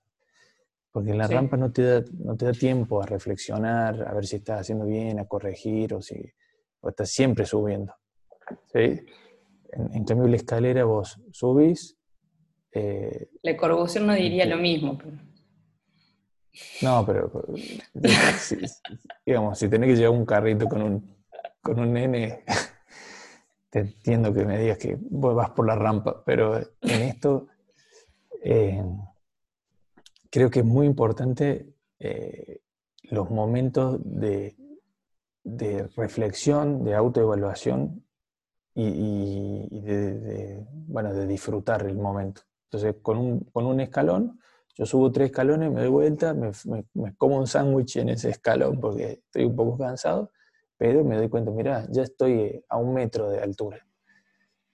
porque 0.96 1.10
en 1.10 1.18
la 1.18 1.26
rampa 1.26 1.58
no 1.58 1.70
te, 1.70 1.82
da, 1.82 2.04
no 2.24 2.38
te 2.38 2.46
da 2.46 2.52
tiempo 2.52 3.02
a 3.02 3.04
reflexionar, 3.04 4.02
a 4.08 4.14
ver 4.14 4.24
si 4.24 4.36
estás 4.36 4.62
haciendo 4.62 4.86
bien, 4.86 5.20
a 5.20 5.26
corregir 5.26 5.92
o 5.92 6.00
si 6.00 6.14
o 6.80 6.88
estás 6.88 7.10
siempre 7.10 7.44
subiendo. 7.44 7.94
¿sí? 8.72 9.04
En, 9.72 10.04
cambio, 10.06 10.26
la 10.26 10.36
escalera 10.36 10.86
vos 10.86 11.20
subís. 11.32 11.98
Eh, 12.72 13.28
Le 13.42 13.56
Corbusier 13.58 14.04
no 14.04 14.14
diría 14.14 14.46
lo 14.46 14.56
mismo. 14.56 14.98
No, 16.80 17.04
pero 17.04 17.30
digamos, 19.26 19.58
si 19.58 19.68
tenés 19.68 19.90
que 19.90 19.96
llevar 19.96 20.18
un 20.18 20.24
carrito 20.24 20.66
con 20.66 20.80
un, 20.80 21.16
con 21.60 21.78
un 21.78 21.92
nene, 21.92 22.42
te 23.68 23.80
entiendo 23.80 24.32
que 24.32 24.46
me 24.46 24.58
digas 24.58 24.78
que 24.78 24.96
vos 24.98 25.34
vas 25.34 25.50
por 25.50 25.66
la 25.66 25.74
rampa, 25.74 26.24
pero 26.24 26.56
en 26.56 27.02
esto 27.02 27.48
eh, 28.42 28.82
creo 30.36 30.50
que 30.50 30.60
es 30.60 30.66
muy 30.66 30.84
importante 30.84 31.72
eh, 31.98 32.60
los 33.04 33.30
momentos 33.30 33.98
de, 34.04 34.54
de 35.42 35.88
reflexión, 35.96 36.84
de 36.84 36.94
autoevaluación 36.94 38.04
y, 38.74 39.80
de, 39.80 40.62
bueno, 40.88 41.14
de 41.14 41.26
disfrutar 41.26 41.86
el 41.86 41.96
momento. 41.96 42.42
Entonces, 42.64 42.96
con 43.00 43.16
un, 43.16 43.40
con 43.50 43.64
un 43.64 43.80
escalón, 43.80 44.38
yo 44.74 44.84
subo 44.84 45.10
tres 45.10 45.30
escalones, 45.30 45.72
me 45.72 45.80
doy 45.80 45.88
vuelta, 45.88 46.34
me, 46.34 46.52
como 47.16 47.38
un 47.38 47.46
sándwich 47.46 47.96
en 47.96 48.10
ese 48.10 48.28
escalón 48.28 48.78
porque 48.78 49.22
estoy 49.24 49.46
un 49.46 49.56
poco 49.56 49.78
cansado, 49.78 50.32
pero 50.76 51.02
me 51.02 51.16
doy 51.16 51.30
cuenta, 51.30 51.50
mira, 51.50 51.86
ya 51.88 52.02
estoy 52.02 52.62
a 52.68 52.76
un 52.76 52.92
metro 52.92 53.30
de 53.30 53.40
altura. 53.40 53.85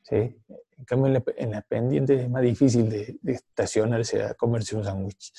¿Sí? 0.03 0.37
En 0.79 0.85
cambio, 0.85 1.23
en, 1.37 1.51
las 1.51 1.65
pendientes 1.65 2.21
es 2.21 2.31
más 2.31 2.43
difícil 2.43 2.89
de, 2.89 3.19
estacionarse 3.25 4.23
a 4.23 4.35
comerse 4.35 4.77
un 4.77 4.85
sándwich. 4.85 5.33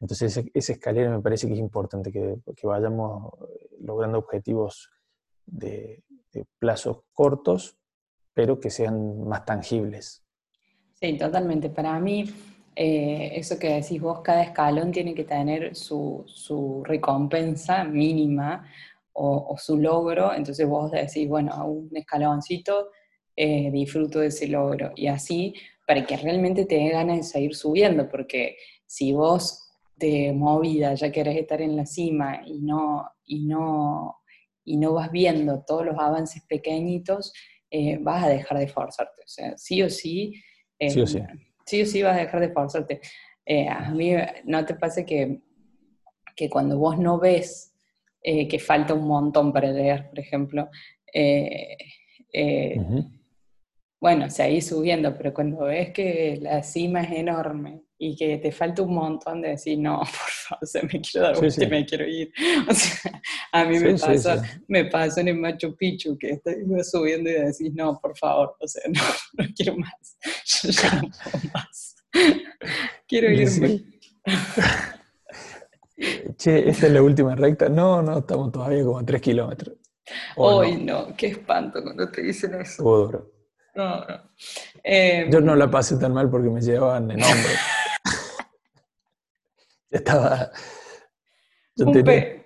Entonces, 0.00 0.44
esa, 0.52 0.72
escalera 0.72 1.10
me 1.10 1.22
parece 1.22 1.46
que 1.46 1.54
es 1.54 1.58
importante, 1.58 2.12
que, 2.12 2.36
que 2.54 2.66
vayamos 2.66 3.32
logrando 3.80 4.18
objetivos 4.18 4.90
de, 5.46 6.02
de 6.32 6.44
plazos 6.58 6.98
cortos 7.12 7.78
pero 8.34 8.58
que 8.58 8.68
sean 8.68 9.26
más 9.26 9.44
tangibles. 9.44 10.22
Sí, 10.94 11.16
totalmente. 11.16 11.70
Para 11.70 11.98
mí, 12.00 12.24
eh, 12.74 13.30
eso 13.34 13.58
que 13.58 13.74
decís 13.74 14.00
vos, 14.00 14.20
cada 14.20 14.42
escalón 14.42 14.90
tiene 14.90 15.14
que 15.14 15.24
tener 15.24 15.74
su, 15.76 16.24
su 16.26 16.82
recompensa 16.84 17.84
mínima 17.84 18.68
o, 19.16 19.54
su 19.56 19.78
logro, 19.78 20.34
entonces 20.34 20.66
vos 20.66 20.90
decís, 20.90 21.28
bueno, 21.28 21.52
a 21.52 21.62
un 21.62 21.88
escaloncito 21.94 22.90
eh, 23.36 23.70
disfruto 23.70 24.20
de 24.20 24.28
ese 24.28 24.46
logro, 24.48 24.92
y 24.94 25.06
así 25.08 25.54
para 25.86 26.06
que 26.06 26.16
realmente 26.16 26.64
te 26.64 26.76
dé 26.76 26.88
ganas 26.90 27.16
de 27.18 27.22
seguir 27.24 27.54
subiendo, 27.54 28.08
porque 28.08 28.56
si 28.86 29.12
vos 29.12 29.60
de 29.96 30.32
movida 30.32 30.94
ya 30.94 31.12
querés 31.12 31.36
estar 31.36 31.60
en 31.60 31.76
la 31.76 31.86
cima 31.86 32.42
y 32.46 32.60
no, 32.60 33.08
y 33.26 33.44
no, 33.44 34.16
y 34.64 34.76
no 34.76 34.94
vas 34.94 35.10
viendo 35.10 35.62
todos 35.64 35.84
los 35.84 35.98
avances 35.98 36.42
pequeñitos, 36.48 37.32
eh, 37.70 37.98
vas 38.00 38.24
a 38.24 38.28
dejar 38.28 38.58
de 38.58 38.64
esforzarte. 38.64 39.22
O 39.22 39.28
sea, 39.28 39.58
sí 39.58 39.82
o 39.82 39.90
sí. 39.90 40.34
Eh, 40.78 40.90
sí 40.90 41.00
o 41.00 41.06
sí. 41.06 41.20
Sí 41.66 41.82
o 41.82 41.86
sí 41.86 42.02
vas 42.02 42.16
a 42.16 42.20
dejar 42.20 42.40
de 42.40 42.46
esforzarte. 42.46 43.00
Eh, 43.46 43.68
a 43.68 43.90
mí 43.90 44.12
no 44.44 44.64
te 44.64 44.74
pasa 44.74 45.04
que, 45.04 45.40
que 46.34 46.48
cuando 46.48 46.78
vos 46.78 46.98
no 46.98 47.18
ves 47.18 47.72
que 48.22 48.58
falta 48.58 48.94
un 48.94 49.06
montón 49.06 49.52
para 49.52 49.70
leer, 49.70 50.08
por 50.08 50.18
ejemplo, 50.18 50.70
bueno, 54.04 54.28
seguís 54.28 54.66
subiendo, 54.66 55.16
pero 55.16 55.32
cuando 55.32 55.64
ves 55.64 55.90
que 55.94 56.38
la 56.42 56.62
cima 56.62 57.00
es 57.00 57.12
enorme 57.12 57.84
y 57.96 58.14
que 58.14 58.36
te 58.36 58.52
falta 58.52 58.82
un 58.82 58.94
montón 58.94 59.40
de 59.40 59.48
decir, 59.48 59.78
no, 59.78 59.98
por 60.00 60.30
favor, 60.30 60.62
o 60.62 60.66
sea, 60.66 60.82
me 60.82 61.00
quiero 61.00 61.26
dar 61.26 61.38
vuelta 61.38 61.64
y 61.64 61.68
me 61.68 61.86
quiero 61.86 62.06
ir. 62.06 62.30
O 62.68 62.74
sea, 62.74 63.22
a 63.52 63.64
mí 63.64 63.78
me, 63.78 63.94
pasa, 63.96 64.42
me 64.68 64.84
pasa 64.84 65.22
en 65.22 65.28
el 65.28 65.38
Machu 65.38 65.74
Picchu 65.74 66.18
que 66.18 66.32
estoy 66.32 66.66
subiendo 66.84 67.30
y 67.30 67.32
decís, 67.32 67.72
no, 67.72 67.98
por 67.98 68.14
favor, 68.18 68.54
o 68.60 68.68
sea, 68.68 68.82
no, 68.92 69.00
no 69.38 69.48
quiero 69.56 69.74
más, 69.78 70.18
yo 70.44 70.68
ya 70.68 70.96
no 70.96 71.10
puedo 71.22 71.44
más. 71.54 71.96
quiero 73.08 73.30
irme. 73.32 73.84
Che, 76.36 76.68
¿esta 76.68 76.86
es 76.88 76.92
la 76.92 77.00
última 77.00 77.34
recta? 77.36 77.70
No, 77.70 78.02
no, 78.02 78.18
estamos 78.18 78.52
todavía 78.52 78.84
como 78.84 78.98
a 78.98 79.06
tres 79.06 79.22
kilómetros. 79.22 79.78
Hoy 80.36 80.76
no? 80.76 81.16
qué 81.16 81.28
espanto 81.28 81.82
cuando 81.82 82.10
te 82.10 82.20
dicen 82.20 82.60
eso. 82.60 82.82
duro. 82.82 83.33
No, 83.74 84.04
no. 84.04 85.30
Yo 85.30 85.40
no 85.40 85.56
la 85.56 85.70
pasé 85.70 85.96
tan 85.96 86.12
mal 86.12 86.30
porque 86.30 86.48
me 86.48 86.60
llevaban 86.60 87.10
en 87.10 87.22
hombro. 87.22 87.50
estaba. 89.90 90.50
Yo 91.76 91.86
tenía 91.90 92.44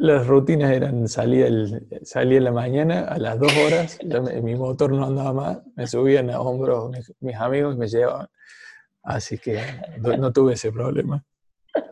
las 0.00 0.26
rutinas 0.26 0.72
eran 0.72 1.06
salía, 1.08 1.46
el, 1.46 1.86
salía 2.04 2.38
en 2.38 2.44
la 2.44 2.52
mañana 2.52 3.00
a 3.00 3.18
las 3.18 3.38
dos 3.38 3.54
horas, 3.58 3.98
mi 4.42 4.54
motor 4.56 4.92
no 4.92 5.04
andaba 5.04 5.32
más, 5.34 5.58
me 5.76 5.86
subían 5.86 6.30
a 6.30 6.40
hombros 6.40 6.90
mis, 7.20 7.36
amigos 7.36 7.74
y 7.74 7.78
me 7.78 7.86
llevaban. 7.86 8.28
Así 9.02 9.36
que 9.36 9.60
no, 9.98 10.32
tuve 10.32 10.54
ese 10.54 10.72
problema. 10.72 11.22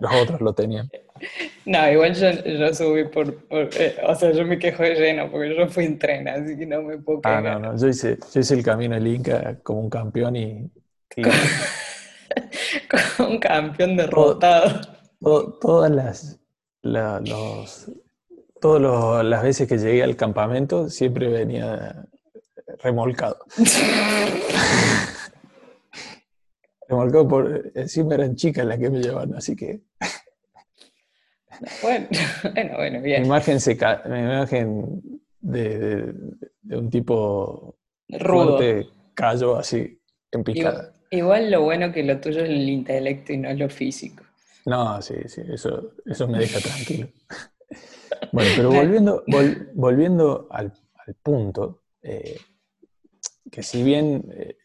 Los 0.00 0.14
otros 0.14 0.40
lo 0.40 0.54
tenían. 0.54 0.88
No, 1.66 1.90
igual 1.90 2.14
yo, 2.14 2.30
yo 2.30 2.74
subí 2.74 3.04
por, 3.04 3.44
eh, 3.50 3.96
O 4.06 4.14
sea, 4.14 4.32
yo 4.32 4.46
me 4.46 4.58
quejo 4.58 4.82
de 4.82 4.94
lleno 4.94 5.30
porque 5.30 5.54
yo 5.54 5.68
fui 5.68 5.84
en 5.84 5.98
tren, 5.98 6.26
así 6.26 6.56
que 6.56 6.64
no 6.64 6.82
me 6.82 6.96
puedo 6.96 7.20
quejar. 7.20 7.46
Ah, 7.46 7.58
no, 7.58 7.72
no. 7.72 7.78
Yo 7.78 7.88
hice, 7.88 8.16
yo 8.32 8.40
hice 8.40 8.54
el 8.54 8.62
camino 8.62 8.94
del 8.94 9.06
Inca 9.06 9.58
como 9.62 9.80
un 9.80 9.90
campeón 9.90 10.36
y. 10.36 10.70
como 13.16 13.30
un 13.30 13.38
campeón 13.38 13.96
derrotado 13.96 14.98
todas 15.20 15.90
las, 15.90 16.38
los, 16.82 17.90
todas 18.60 19.24
las 19.24 19.42
veces 19.42 19.68
que 19.68 19.78
llegué 19.78 20.02
al 20.02 20.16
campamento 20.16 20.88
siempre 20.88 21.28
venía 21.28 22.06
remolcado. 22.82 23.38
remolcado 26.88 27.28
por, 27.28 27.72
encima 27.74 28.14
eran 28.14 28.36
chicas 28.36 28.64
las 28.64 28.78
que 28.78 28.90
me 28.90 29.00
llevaban, 29.00 29.34
así 29.34 29.56
que... 29.56 29.82
bueno, 31.82 32.06
bueno, 32.54 32.76
bueno, 32.76 33.00
bien. 33.00 33.22
Mi 33.22 33.28
imagen, 33.28 33.60
se 33.60 33.74
mi 33.74 34.18
imagen 34.18 35.20
de, 35.40 36.14
un 36.70 36.90
tipo 36.90 37.76
rudo 38.08 38.58
cayó 39.14 39.56
así, 39.56 40.00
en 40.32 40.44
picada. 40.44 40.92
igual 41.10 41.50
lo 41.50 41.62
bueno 41.62 41.92
que 41.92 42.02
lo 42.04 42.20
tuyo 42.20 42.42
es 42.42 42.50
el 42.50 42.68
intelecto 42.68 43.32
y 43.32 43.38
no 43.38 43.52
lo 43.52 43.68
físico. 43.68 44.24
No, 44.66 45.00
sí, 45.00 45.14
sí, 45.26 45.42
eso, 45.48 45.94
eso 46.04 46.28
me 46.28 46.38
deja 46.38 46.60
tranquilo. 46.60 47.08
bueno, 48.32 48.50
pero 48.56 48.70
volviendo, 48.70 49.24
volviendo 49.74 50.46
al, 50.50 50.72
punto, 51.22 51.84
eh, 52.02 52.38
que 53.50 53.62
si 53.62 53.82
bien 53.82 54.30
eh, 54.30 54.56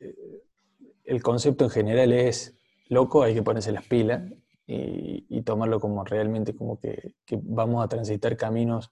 el 1.06 1.23
concepto 1.23 1.63
en 1.63 1.69
general 1.69 2.12
es 2.12 2.53
loco, 2.89 3.23
hay 3.23 3.34
que 3.34 3.41
ponerse 3.41 3.71
las 3.71 3.86
pilas 3.86 4.23
y, 4.65 5.41
tomarlo 5.41 5.80
como 5.80 6.04
realmente 6.04 6.56
como 6.56 6.80
que, 6.80 7.13
vamos 7.41 7.84
a 7.84 7.88
transitar 7.88 8.38
caminos 8.38 8.91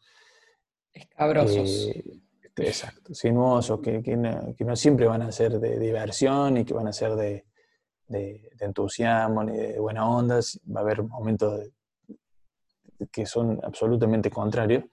escabrosos. 0.94 1.88
Eh, 1.88 2.20
exacto, 2.58 3.14
sinuosos, 3.14 3.80
que, 3.80 4.02
que, 4.04 4.18
no, 4.18 4.76
siempre 4.76 5.08
van 5.08 5.22
a 5.22 5.32
ser 5.32 5.60
de 5.60 5.80
diversión 5.80 6.58
y 6.58 6.66
que 6.66 6.74
van 6.74 6.88
a 6.88 6.94
ser 6.94 7.16
de, 7.16 7.46
entusiasmo 8.60 9.44
ni 9.44 9.58
de 9.58 9.80
buena 9.80 10.08
onda, 10.08 10.40
va 10.76 10.82
a 10.82 10.84
haber 10.84 11.04
momentos 11.04 11.70
que 13.12 13.26
son 13.26 13.60
absolutamente 13.64 14.30
contrarios, 14.30 14.84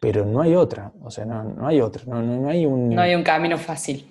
pero 0.00 0.24
no 0.24 0.40
hay 0.40 0.54
otra, 0.54 0.92
o 1.02 1.10
sea, 1.10 1.24
no, 1.24 1.66
hay 1.66 1.80
otra, 1.80 2.04
no, 2.06 2.48
hay 2.48 2.64
un... 2.64 2.90
No 2.90 3.02
hay 3.02 3.14
un 3.14 3.24
camino 3.24 3.58
fácil. 3.58 4.06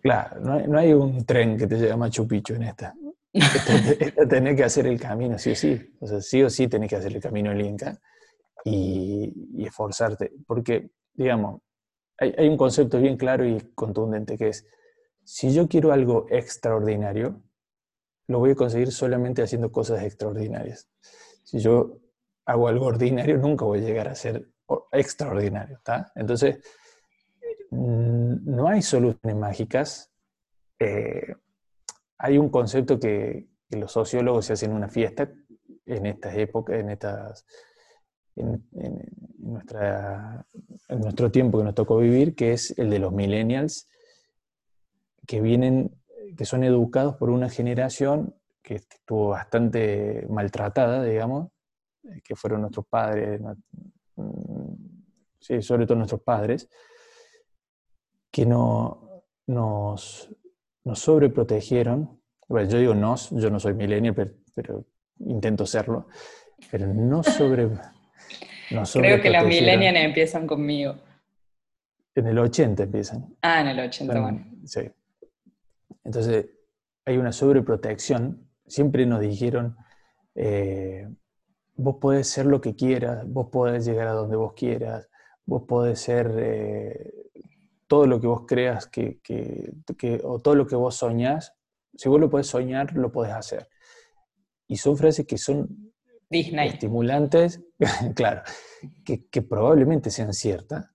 Claro, 0.00 0.40
no 0.40 0.78
hay, 0.78 0.92
un 0.92 1.26
tren 1.26 1.56
que 1.58 1.66
te 1.66 1.76
lleve 1.76 1.90
a 1.90 1.96
Machu 1.96 2.28
Picchu 2.28 2.54
en 2.54 2.62
esta. 2.62 2.94
tenés 4.28 4.56
que 4.56 4.64
hacer 4.64 4.86
el 4.86 5.00
camino, 5.00 5.38
sí 5.38 5.52
o 5.52 5.54
sí. 5.54 5.94
O 6.00 6.06
sea, 6.06 6.20
sí 6.20 6.42
o 6.42 6.50
sí 6.50 6.68
tenés 6.68 6.90
que 6.90 6.96
hacer 6.96 7.14
el 7.14 7.20
camino 7.20 7.50
del 7.50 7.62
Inca 7.62 7.98
y, 8.64 9.64
esforzarte. 9.64 10.32
Porque, 10.46 10.90
digamos, 11.14 11.60
hay, 12.18 12.48
un 12.48 12.56
concepto 12.56 12.98
bien 12.98 13.16
claro 13.16 13.46
y 13.46 13.58
contundente 13.74 14.36
que 14.36 14.48
es, 14.48 14.66
si 15.24 15.52
yo 15.52 15.68
quiero 15.68 15.92
algo 15.92 16.26
extraordinario, 16.30 17.42
lo 18.28 18.38
voy 18.38 18.52
a 18.52 18.54
conseguir 18.54 18.90
solamente 18.90 19.42
haciendo 19.42 19.70
cosas 19.70 20.02
extraordinarias. 20.02 20.88
Si 21.44 21.58
yo 21.58 21.98
hago 22.44 22.68
algo 22.68 22.86
ordinario, 22.86 23.38
nunca 23.38 23.64
voy 23.64 23.80
a 23.80 23.82
llegar 23.82 24.08
a 24.08 24.14
ser 24.14 24.48
extraordinario, 24.92 25.76
¿está? 25.76 26.12
Entonces, 26.14 26.58
no 27.70 28.68
hay 28.68 28.82
soluciones 28.82 29.36
mágicas. 29.36 30.12
Eh, 30.78 31.34
hay 32.18 32.38
un 32.38 32.48
concepto 32.48 32.98
que, 32.98 33.48
los 33.70 33.90
sociólogos 33.90 34.46
se 34.46 34.52
hacen 34.52 34.72
una 34.72 34.88
fiesta 34.88 35.28
en 35.86 36.06
estas 36.06 36.36
épocas, 36.36 36.78
en 36.78 36.90
estas 36.90 37.44
en, 38.36 38.64
en 38.72 39.10
nuestro 41.00 41.32
tiempo 41.32 41.58
que 41.58 41.64
nos 41.64 41.74
tocó 41.74 41.98
vivir, 41.98 42.36
que 42.36 42.52
es 42.52 42.78
el 42.78 42.90
de 42.90 43.00
los 43.00 43.12
millennials, 43.12 43.88
que 45.26 45.40
vienen, 45.40 46.00
que 46.36 46.44
son 46.44 46.62
educados 46.62 47.16
por 47.16 47.28
una 47.30 47.50
generación 47.50 48.36
que 48.62 48.76
estuvo 48.76 49.30
bastante 49.30 50.26
maltratada, 50.28 51.02
digamos, 51.02 51.48
que 52.22 52.36
fueron 52.36 52.60
nuestros 52.60 52.86
padres, 52.86 53.40
mm, 54.14 54.74
sí, 55.40 55.60
sobre 55.62 55.86
todo 55.86 55.98
nuestros 55.98 56.22
padres, 56.22 56.68
que 58.30 58.46
no, 58.46 59.24
nos, 59.46 60.28
nos 60.86 61.00
sobreprotegieron. 61.00 62.20
Bueno, 62.48 62.70
yo 62.70 62.78
digo 62.78 62.94
nos, 62.94 63.30
yo 63.30 63.50
no 63.50 63.58
soy 63.58 63.74
millennial, 63.74 64.14
pero, 64.14 64.30
pero 64.54 64.84
intento 65.18 65.66
serlo, 65.66 66.06
pero 66.70 66.86
no 66.86 67.22
sobre 67.24 67.68
Creo 68.94 69.20
que 69.20 69.30
los 69.30 69.44
millennials 69.44 69.98
empiezan 69.98 70.46
conmigo. 70.46 70.96
En 72.14 72.28
el 72.28 72.38
80 72.38 72.84
empiezan. 72.84 73.36
Ah, 73.42 73.60
en 73.60 73.68
el 73.68 73.80
80, 73.80 74.20
bueno. 74.20 74.46
Sí. 74.64 74.80
Entonces, 76.04 76.46
hay 77.04 77.16
una 77.18 77.32
sobreprotección. 77.32 78.48
Siempre 78.66 79.06
nos 79.06 79.20
dijeron, 79.20 79.76
eh, 80.34 81.08
vos 81.74 81.96
podés 82.00 82.28
ser 82.28 82.46
lo 82.46 82.60
que 82.60 82.74
quieras, 82.74 83.24
vos 83.26 83.48
podés 83.50 83.84
llegar 83.84 84.08
a 84.08 84.12
donde 84.12 84.36
vos 84.36 84.54
quieras, 84.54 85.08
vos 85.44 85.64
podés 85.68 86.00
ser 86.00 86.32
eh, 86.38 87.12
todo 87.86 88.06
lo 88.06 88.20
que 88.20 88.26
vos 88.26 88.42
creas 88.46 88.88
que, 88.88 89.20
o 90.22 90.38
todo 90.40 90.54
lo 90.54 90.66
que 90.66 90.76
vos 90.76 90.96
soñás. 90.96 91.54
Si 91.94 92.08
vos 92.08 92.20
lo 92.20 92.28
podés 92.28 92.48
soñar, 92.48 92.94
lo 92.94 93.10
podés 93.10 93.32
hacer. 93.32 93.68
Y 94.66 94.76
son 94.76 94.96
frases 94.96 95.26
que 95.26 95.38
son 95.38 95.92
Disney. 96.28 96.68
estimulantes, 96.68 97.62
claro, 98.14 98.42
que, 99.04 99.42
probablemente 99.42 100.10
sean 100.10 100.32
ciertas, 100.32 100.90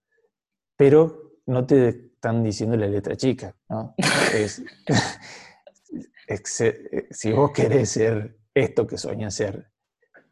pero 0.76 1.34
no 1.46 1.66
te 1.66 1.90
están 1.90 2.44
diciendo 2.44 2.78
la 2.78 2.88
letra 2.88 3.16
chica, 3.16 3.56
¿no? 3.70 3.96
si 7.12 7.32
vos 7.32 7.52
querés 7.52 7.90
ser 7.90 8.38
esto 8.54 8.86
que 8.86 8.98
soñás 8.98 9.36
ser, 9.36 9.72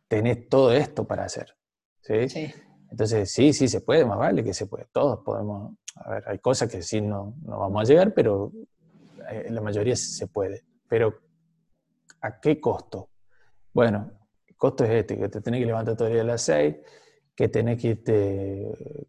tenés 0.08 0.50
todo 0.50 0.74
esto 0.74 1.08
para 1.08 1.26
hacer. 1.26 1.56
¿sí? 2.02 2.52
Entonces, 2.92 3.32
sí, 3.32 3.54
sí 3.54 3.68
se 3.68 3.82
puede, 3.82 4.06
más 4.06 4.18
vale 4.18 4.44
que 4.44 4.54
se 4.54 4.66
puede. 4.66 4.88
Todos 4.92 5.20
podemos, 5.24 5.76
a 5.96 6.10
ver, 6.10 6.24
hay 6.28 6.40
cosas 6.40 6.70
que 6.70 6.82
sí 6.82 7.02
no, 7.02 7.36
no 7.44 7.60
vamos 7.60 7.82
a 7.82 7.86
llegar, 7.86 8.14
pero 8.14 8.52
eh, 9.30 9.48
la 9.50 9.62
mayoría 9.62 9.96
se 9.96 10.28
puede. 10.28 10.64
Pero, 10.88 11.20
¿a 12.22 12.40
qué 12.40 12.60
costo? 12.60 13.10
Bueno, 13.74 14.12
costo 14.58 14.84
es 14.84 14.92
este, 14.92 15.18
que 15.18 15.30
te 15.30 15.42
tenés 15.42 15.62
que 15.62 15.68
levantar 15.68 15.96
todavía 15.96 16.22
a 16.22 16.26
las 16.26 16.42
6, 16.42 16.76
que 17.36 17.48
tenés 17.48 17.82
que, 17.82 18.04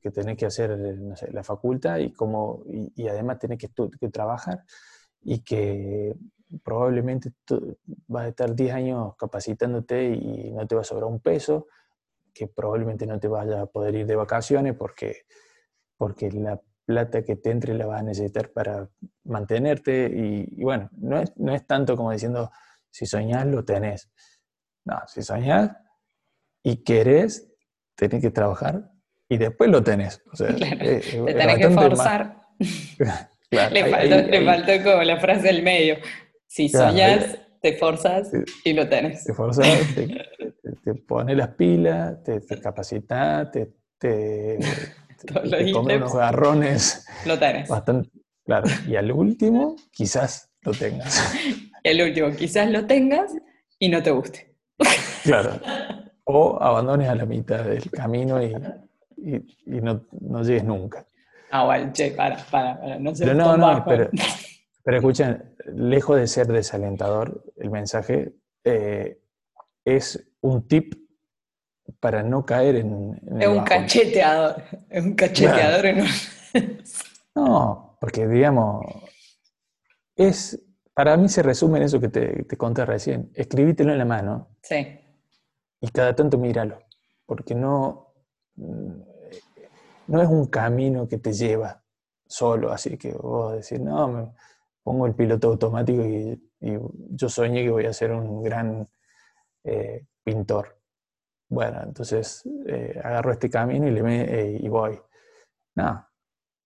que, 0.01 0.11
tenés 0.11 0.37
que 0.37 0.47
hacer 0.47 0.79
la 1.33 1.43
facultad 1.43 1.99
y, 1.99 2.13
como, 2.13 2.63
y, 2.67 3.09
además 3.09 3.41
tenés 3.41 3.59
que, 3.59 3.69
que, 3.99 4.09
trabajar 4.09 4.63
y 5.23 5.41
que 5.41 6.15
probablemente 6.63 7.33
vas 8.07 8.27
a 8.27 8.29
estar 8.29 8.55
10 8.55 8.73
años 8.73 9.17
capacitándote 9.17 10.11
y 10.11 10.53
no 10.53 10.67
te 10.67 10.77
va 10.77 10.83
a 10.83 10.85
sobrar 10.85 11.11
un 11.11 11.19
peso, 11.19 11.67
que 12.33 12.47
probablemente 12.47 13.07
no 13.07 13.19
te 13.19 13.29
vaya 13.29 13.63
a 13.63 13.67
poder 13.67 13.95
ir 13.95 14.07
de 14.07 14.17
vacaciones 14.17 14.75
porque, 14.77 15.23
porque 15.97 16.31
la 16.31 16.61
plata 16.85 17.23
que 17.23 17.37
te 17.37 17.51
entre 17.51 17.75
la 17.75 17.87
vas 17.87 18.01
a 18.01 18.05
necesitar 18.05 18.51
para 18.51 18.89
mantenerte 19.25 20.11
y, 20.13 20.63
bueno, 20.63 20.91
no 20.97 21.21
es, 21.21 21.33
no 21.37 21.55
es 21.55 21.67
tanto 21.67 21.97
como 21.97 22.11
diciendo, 22.11 22.51
si 22.91 23.07
soñás 23.07 23.47
lo 23.47 23.65
tenés. 23.65 24.11
No, 24.85 24.99
si 25.07 25.23
soñás 25.23 25.71
y 26.63 26.83
querés, 26.83 27.49
tenés 27.95 28.21
que 28.21 28.31
trabajar 28.31 28.91
y 29.29 29.39
después 29.39 29.71
lo 29.71 29.83
tenés. 29.83 30.23
O 30.33 30.37
sea, 30.37 30.49
te 30.57 31.01
tenés 31.01 31.59
que 31.59 31.71
forzar. 31.71 32.43
le, 33.51 34.45
faltó, 34.45 34.83
como 34.83 35.03
la 35.03 35.21
frase 35.21 35.43
del 35.43 35.63
medio. 35.63 35.97
Si 36.47 36.69
soñás, 36.69 37.39
te 37.63 37.77
forzas 37.77 38.33
y 38.65 38.73
lo 38.73 38.89
tenés. 38.89 39.25
Te 39.25 39.33
forzas, 39.33 39.67
te, 39.95 40.09
pones 41.07 41.37
las 41.37 41.49
pilas, 41.49 42.23
te, 42.23 42.41
capacitas, 42.61 43.51
te, 43.51 43.73
te, 43.99 44.59
comes 45.73 45.97
unos 45.97 46.15
garrones. 46.15 47.07
Lo 47.27 47.39
tenés. 47.39 47.69
Bastante, 47.69 48.11
claro. 48.45 48.69
Y 48.87 48.97
al 48.97 49.13
último, 49.13 49.77
quizás 49.91 50.51
lo 50.63 50.73
tengas. 50.73 51.35
Y 51.83 51.89
al 51.89 52.09
último, 52.09 52.31
quizás 52.37 52.71
lo 52.71 52.87
tengas 52.87 53.33
y 53.79 53.89
no 53.89 54.03
te 54.03 54.11
guste. 54.11 54.55
Claro. 55.23 55.61
O 56.25 56.59
abandones 56.63 57.09
a 57.09 57.15
la 57.15 57.27
mitad 57.27 57.65
del 57.65 57.91
camino 57.91 58.43
y, 58.43 58.55
no, 59.67 60.43
llegues 60.43 60.65
nunca. 60.65 61.07
Ah, 61.51 61.65
bueno, 61.65 61.91
che, 61.93 62.13
para, 62.13 62.37
para, 62.51 62.99
no 62.99 63.13
Pero 63.19 63.35
no, 63.35 63.57
no, 63.57 63.85
pero, 63.87 64.09
pero, 64.83 64.97
escuchen, 64.97 65.43
lejos 65.75 66.19
de 66.19 66.27
ser 66.27 66.47
desalentador, 66.47 67.45
el 67.57 67.71
mensaje 67.71 68.33
eh, 68.65 69.19
es 69.85 70.27
un 70.41 70.67
tip 70.67 70.95
para 71.99 72.23
no 72.23 72.45
caer 72.45 72.77
en. 72.77 73.21
es 73.41 73.49
un 73.49 73.65
cacheteador, 73.65 74.63
es 74.89 75.05
un 75.05 75.15
cacheteador 75.15 75.87
en 75.87 76.05
No, 77.35 77.97
porque 78.01 78.27
digamos, 78.27 78.85
es 80.17 80.63
para 80.95 81.17
mí 81.17 81.29
se 81.29 81.43
resume 81.43 81.79
en 81.79 81.85
eso 81.85 82.01
que 82.01 82.09
te, 82.09 82.45
te 82.45 82.57
conté 82.57 82.85
recién. 82.85 83.31
Escribítelo 83.35 83.93
en 83.93 83.99
la 83.99 84.05
mano. 84.05 84.49
Sí. 84.63 84.99
Y 85.81 85.89
cada 85.89 86.15
tanto 86.15 86.37
míralo. 86.37 86.79
Porque 87.25 87.55
no, 87.55 88.13
no 88.57 90.23
es 90.23 90.29
un 90.29 90.47
camino 90.47 91.09
que 91.09 91.19
te 91.19 91.33
lleva 91.33 91.83
solo, 92.27 92.73
así 92.73 92.99
que 92.99 93.13
vos 93.13 93.55
decís, 93.55 93.81
no, 93.81 94.09
me 94.09 94.33
pongo 94.83 95.07
el 95.07 95.15
piloto 95.15 95.49
automático 95.49 96.05
y, 96.05 96.41
yo 96.61 97.31
soñé 97.31 97.63
que 97.63 97.71
voy 97.71 97.87
a 97.87 97.93
ser 97.95 98.13
un 98.13 98.43
gran 98.43 98.87
eh, 99.65 100.05
pintor. 100.23 100.79
Bueno, 101.49 101.83
entonces 101.83 102.49
eh, 102.67 103.01
agarro 103.03 103.33
este 103.33 103.51
camino 103.51 103.89
y, 103.89 103.91
le 103.91 104.03
me, 104.03 104.23
eh, 104.23 104.59
y 104.61 104.69
voy. 104.69 104.99
No, 105.75 106.11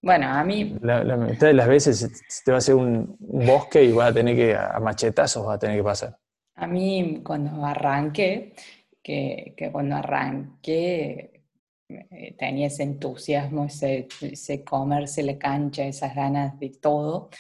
bueno, 0.04 0.28
a 0.28 0.44
mí... 0.44 0.76
La, 0.82 1.16
mitad 1.16 1.46
de 1.46 1.54
las 1.54 1.66
veces 1.66 2.42
te 2.44 2.50
va 2.50 2.56
a 2.56 2.58
hacer 2.58 2.74
un, 2.74 3.16
bosque 3.18 3.82
y 3.82 3.92
va 3.92 4.08
a 4.08 4.12
tener 4.12 4.36
que, 4.36 4.54
a 4.54 4.78
machetazos 4.78 5.48
va 5.48 5.54
a 5.54 5.58
tener 5.58 5.78
que 5.78 5.82
pasar. 5.82 6.18
A 6.56 6.66
mí 6.66 7.22
cuando 7.24 7.64
arranqué, 7.64 8.54
que, 9.02 9.54
cuando 9.72 9.96
arranqué 9.96 11.42
eh, 11.88 12.36
tenía 12.38 12.66
ese 12.66 12.82
entusiasmo, 12.82 13.64
ese, 13.64 14.08
comerse 14.62 15.22
la 15.22 15.38
cancha, 15.38 15.86
esas 15.86 16.14
ganas 16.14 16.58
de 16.60 16.68
todo. 16.68 17.30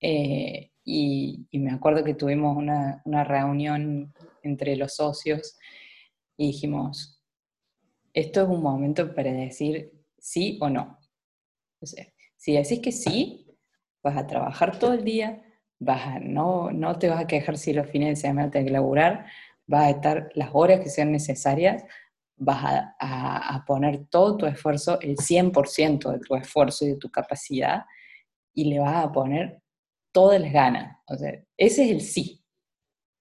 Eh, 0.00 0.70
y, 0.82 1.46
me 1.52 1.70
acuerdo 1.70 2.02
que 2.02 2.14
tuvimos 2.14 2.56
una, 2.56 3.02
una, 3.04 3.24
reunión 3.24 4.14
entre 4.42 4.76
los 4.76 4.94
socios 4.94 5.56
y 6.36 6.48
dijimos, 6.48 7.22
esto 8.12 8.42
es 8.42 8.48
un 8.48 8.62
momento 8.62 9.14
para 9.14 9.32
decir 9.32 9.92
sí 10.18 10.58
o 10.60 10.68
no 10.68 11.00
si 12.36 12.54
decís 12.54 12.80
que 12.80 12.92
sí, 12.92 13.46
vas 14.02 14.16
a 14.16 14.26
trabajar 14.26 14.78
todo 14.78 14.94
el 14.94 15.04
día, 15.04 15.42
vas 15.78 16.20
no, 16.22 16.70
no 16.70 16.98
te 16.98 17.08
vas 17.08 17.20
a 17.20 17.26
quejar 17.26 17.56
si 17.58 17.72
los 17.72 17.88
fines 17.88 18.08
de 18.08 18.16
semana 18.16 18.50
tenés 18.50 18.68
que 18.68 18.72
laburar, 18.72 19.26
vas 19.66 19.84
a 19.84 19.90
estar 19.90 20.30
las 20.34 20.50
horas 20.52 20.80
que 20.80 20.88
sean 20.88 21.12
necesarias, 21.12 21.84
vas 22.36 22.92
a, 22.98 23.64
poner 23.66 24.06
todo 24.06 24.36
tu 24.36 24.46
esfuerzo, 24.46 24.98
el 25.00 25.16
100% 25.16 26.12
de 26.12 26.18
tu 26.20 26.34
esfuerzo 26.34 26.86
y 26.86 26.90
de 26.90 26.96
tu 26.96 27.10
capacidad, 27.10 27.84
y 28.54 28.64
le 28.64 28.80
vas 28.80 29.04
a 29.04 29.12
poner 29.12 29.62
todas 30.12 30.40
las 30.40 30.52
ganas. 30.52 30.96
O 31.06 31.16
sea, 31.16 31.32
ese 31.56 31.84
es 31.84 31.90
el 31.90 32.00
sí. 32.00 32.42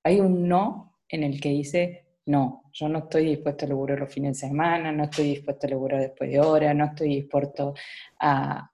Hay 0.03 0.21
un 0.21 0.47
no 0.47 0.88
en 1.09 1.23
el 1.23 1.41
que 1.41 1.49
dice, 1.49 2.05
no, 2.25 2.69
yo 2.71 2.87
no 2.87 2.99
estoy 2.99 3.25
dispuesto 3.25 3.65
a 3.65 3.69
laburar 3.69 3.99
los 3.99 4.13
fines 4.13 4.39
de 4.39 4.47
semana, 4.47 4.91
no 4.91 5.05
estoy 5.05 5.29
dispuesto 5.29 5.65
a 5.65 5.71
laburar 5.71 6.01
después 6.01 6.29
de 6.29 6.39
hora, 6.39 6.73
no 6.75 6.85
estoy 6.85 7.15
dispuesto 7.15 7.73
a, 8.19 8.69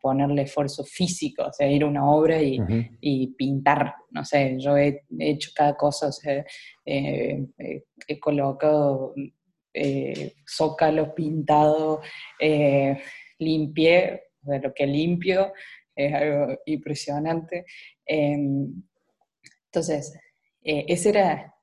ponerle 0.00 0.42
esfuerzo 0.42 0.82
físico, 0.84 1.44
o 1.44 1.52
sea, 1.52 1.70
ir 1.70 1.84
a 1.84 1.86
una 1.86 2.10
obra 2.10 2.42
y, 2.42 3.26
pintar, 3.38 3.94
no 4.10 4.24
sé, 4.24 4.56
yo 4.58 4.76
he, 4.76 5.02
hecho 5.18 5.50
cada 5.54 5.76
cosa, 5.76 6.08
o 6.08 6.12
sea, 6.12 6.44
eh, 6.84 7.46
eh, 7.58 7.84
he 8.08 8.18
colocado 8.18 9.14
eh, 9.72 10.34
zócalos 10.44 11.10
pintados, 11.10 12.00
eh, 12.40 12.98
limpié, 13.38 14.22
lo 14.42 14.74
que 14.74 14.86
limpio 14.86 15.52
es 15.94 16.14
algo 16.14 16.58
impresionante. 16.66 17.64
Em, 18.04 18.82
entonces, 20.62 20.84
ese 20.88 21.08
era 21.10 21.54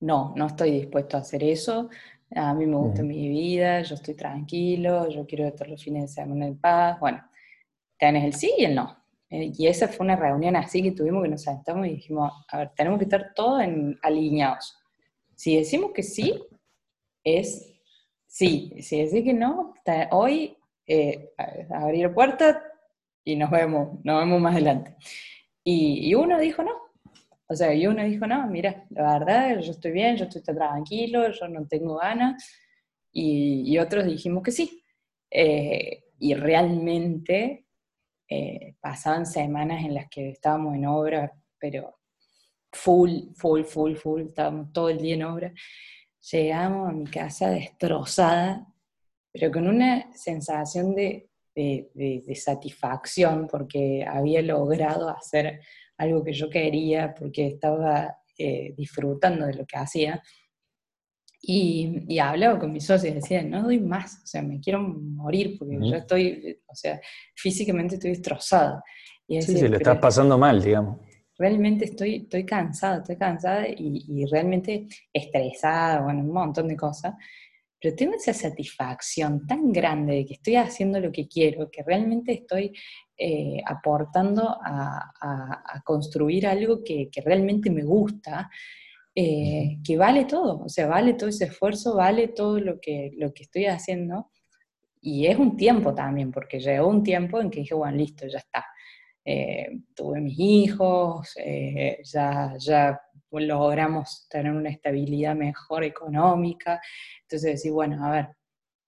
no, 0.00 0.32
no 0.36 0.46
estoy 0.46 0.70
dispuesto 0.72 1.16
a 1.16 1.20
hacer 1.20 1.42
eso. 1.42 1.90
A 2.34 2.54
mí 2.54 2.66
me 2.66 2.76
gusta 2.76 3.02
mi 3.02 3.28
vida, 3.28 3.82
yo 3.82 3.94
estoy 3.94 4.14
tranquilo, 4.14 5.08
yo 5.08 5.26
quiero 5.26 5.46
estar 5.46 5.68
los 5.68 5.82
fines 5.82 6.02
de 6.02 6.08
semana 6.08 6.46
en 6.46 6.58
paz. 6.58 7.00
Bueno, 7.00 7.22
tenés 7.98 8.24
el 8.24 8.34
sí 8.34 8.52
y 8.58 8.64
el 8.64 8.74
no. 8.74 8.96
Eh, 9.30 9.52
y 9.56 9.66
esa 9.66 9.88
fue 9.88 10.04
una 10.04 10.16
reunión 10.16 10.56
así 10.56 10.82
que 10.82 10.92
tuvimos 10.92 11.22
que 11.22 11.28
nos 11.30 11.42
sentamos 11.42 11.86
y 11.86 11.90
dijimos, 11.90 12.32
a 12.48 12.58
ver, 12.58 12.70
tenemos 12.76 12.98
que 12.98 13.04
estar 13.04 13.32
todos 13.34 13.62
en, 13.62 13.98
alineados. 14.02 14.78
Si 15.34 15.56
decimos 15.56 15.92
que 15.94 16.02
sí, 16.02 16.34
es 17.24 17.74
sí. 18.26 18.72
Si 18.80 19.04
decís 19.04 19.24
que 19.24 19.34
no, 19.34 19.74
hoy 20.10 20.56
eh, 20.86 21.30
abrir 21.70 22.12
puerta 22.14 22.62
y 23.24 23.36
nos 23.36 23.50
vemos, 23.50 23.98
nos 24.04 24.20
vemos 24.20 24.40
más 24.40 24.54
adelante. 24.54 24.96
y 25.64 26.14
uno 26.14 26.38
dijo 26.38 26.62
no, 26.62 26.87
o 27.50 27.56
sea, 27.56 27.72
y 27.74 27.86
uno 27.86 28.04
dijo, 28.04 28.26
no, 28.26 28.46
mira, 28.46 28.84
la 28.90 29.18
verdad, 29.18 29.58
yo 29.60 29.70
estoy 29.70 29.90
bien, 29.92 30.16
yo 30.16 30.26
estoy 30.26 30.42
tranquilo, 30.42 31.30
yo 31.30 31.48
no 31.48 31.66
tengo 31.66 31.96
ganas. 31.96 32.44
Y, 33.10 33.76
otros 33.78 34.04
dijimos 34.04 34.42
que 34.42 34.50
sí. 34.52 34.84
Eh, 35.30 36.04
y 36.18 36.34
realmente 36.34 37.64
eh, 38.28 38.74
pasaban 38.80 39.24
semanas 39.24 39.82
en 39.82 39.94
las 39.94 40.10
que 40.10 40.28
estábamos 40.28 40.74
en 40.74 40.86
obra, 40.86 41.32
pero 41.58 41.98
full, 42.70 43.32
full, 43.34 43.62
full, 43.64 43.94
full, 43.94 44.22
estábamos 44.22 44.70
todo 44.70 44.90
el 44.90 44.98
día 44.98 45.14
en 45.14 45.22
obra. 45.22 45.52
Llegamos 46.30 46.90
a 46.90 46.92
mi 46.92 47.06
casa 47.06 47.48
destrozada, 47.48 48.66
pero 49.32 49.50
con 49.50 49.68
una 49.68 50.12
sensación 50.14 50.94
de, 50.94 51.30
de 51.54 52.34
satisfacción 52.36 53.48
porque 53.50 54.04
había 54.06 54.42
logrado 54.42 55.08
hacer 55.08 55.60
algo 55.98 56.24
que 56.24 56.32
yo 56.32 56.48
quería 56.48 57.14
porque 57.14 57.48
estaba 57.48 58.16
eh, 58.38 58.72
disfrutando 58.76 59.46
de 59.46 59.54
lo 59.54 59.66
que 59.66 59.76
hacía. 59.76 60.22
Y, 61.40 62.04
y, 62.08 62.18
hablaba 62.18 62.58
con 62.58 62.72
mis 62.72 62.86
socios 62.86 63.14
decía, 63.14 63.42
no 63.42 63.62
doy 63.62 63.78
más, 63.78 64.22
o 64.24 64.26
sea, 64.26 64.42
me 64.42 64.60
quiero 64.60 64.80
morir 64.80 65.56
porque 65.56 65.78
yo 65.80 65.96
estoy, 65.96 66.60
o 66.66 66.74
sea, 66.74 67.00
físicamente 67.34 67.94
estoy 67.94 68.10
destrozada. 68.10 68.82
Y 69.26 69.40
sí, 69.42 69.56
sí, 69.56 69.68
le 69.68 69.76
estás 69.76 69.98
pasando 69.98 70.36
mal, 70.36 70.62
digamos. 70.62 70.98
Realmente 71.36 71.84
estoy, 71.84 72.16
estoy 72.16 72.44
cansada, 72.44 72.98
estoy 72.98 73.16
cansada 73.16 73.68
y, 73.68 74.04
y, 74.08 74.26
realmente 74.26 74.88
estresada, 75.12 76.00
bueno, 76.02 76.20
un 76.20 76.32
montón 76.32 76.66
de 76.66 76.76
cosas, 76.76 77.14
pero 77.80 77.94
tengo 77.94 78.14
esa 78.14 78.34
satisfacción 78.34 79.46
tan 79.46 79.72
grande 79.72 80.14
de 80.14 80.26
que 80.26 80.34
estoy 80.34 80.56
haciendo 80.56 80.98
lo 80.98 81.12
que 81.12 81.28
quiero, 81.28 81.70
que 81.70 81.84
realmente 81.84 82.32
estoy 82.32 82.72
eh, 83.20 83.60
aportando 83.66 84.58
a, 84.64 85.82
construir 85.84 86.46
algo 86.46 86.84
que, 86.84 87.10
realmente 87.24 87.68
me 87.68 87.82
gusta, 87.82 88.48
eh, 89.14 89.78
que 89.84 89.96
vale 89.96 90.24
todo, 90.24 90.60
o 90.64 90.68
sea, 90.68 90.86
vale 90.86 91.14
todo 91.14 91.28
ese 91.28 91.46
esfuerzo, 91.46 91.96
vale 91.96 92.28
todo 92.28 92.60
lo 92.60 92.78
que, 92.80 93.10
lo 93.16 93.34
que 93.34 93.42
estoy 93.42 93.66
haciendo. 93.66 94.30
Y 95.00 95.26
es 95.26 95.36
un 95.36 95.56
tiempo 95.56 95.94
también, 95.94 96.30
porque 96.30 96.60
llegó 96.60 96.86
un 96.88 97.02
tiempo 97.02 97.40
en 97.40 97.50
que 97.50 97.60
dije, 97.60 97.74
bueno, 97.74 97.96
listo, 97.96 98.26
ya 98.28 98.38
está. 98.38 98.64
Eh, 99.24 99.68
tuve 99.94 100.20
mis 100.20 100.38
hijos, 100.38 101.34
ya, 102.04 102.54
ya 102.58 103.00
logramos 103.32 104.28
tener 104.28 104.52
una 104.52 104.70
estabilidad 104.70 105.34
mejor 105.34 105.82
económica. 105.84 106.80
Entonces 107.22 107.52
decir, 107.54 107.72
bueno, 107.72 108.04
a 108.04 108.10
ver, 108.10 108.28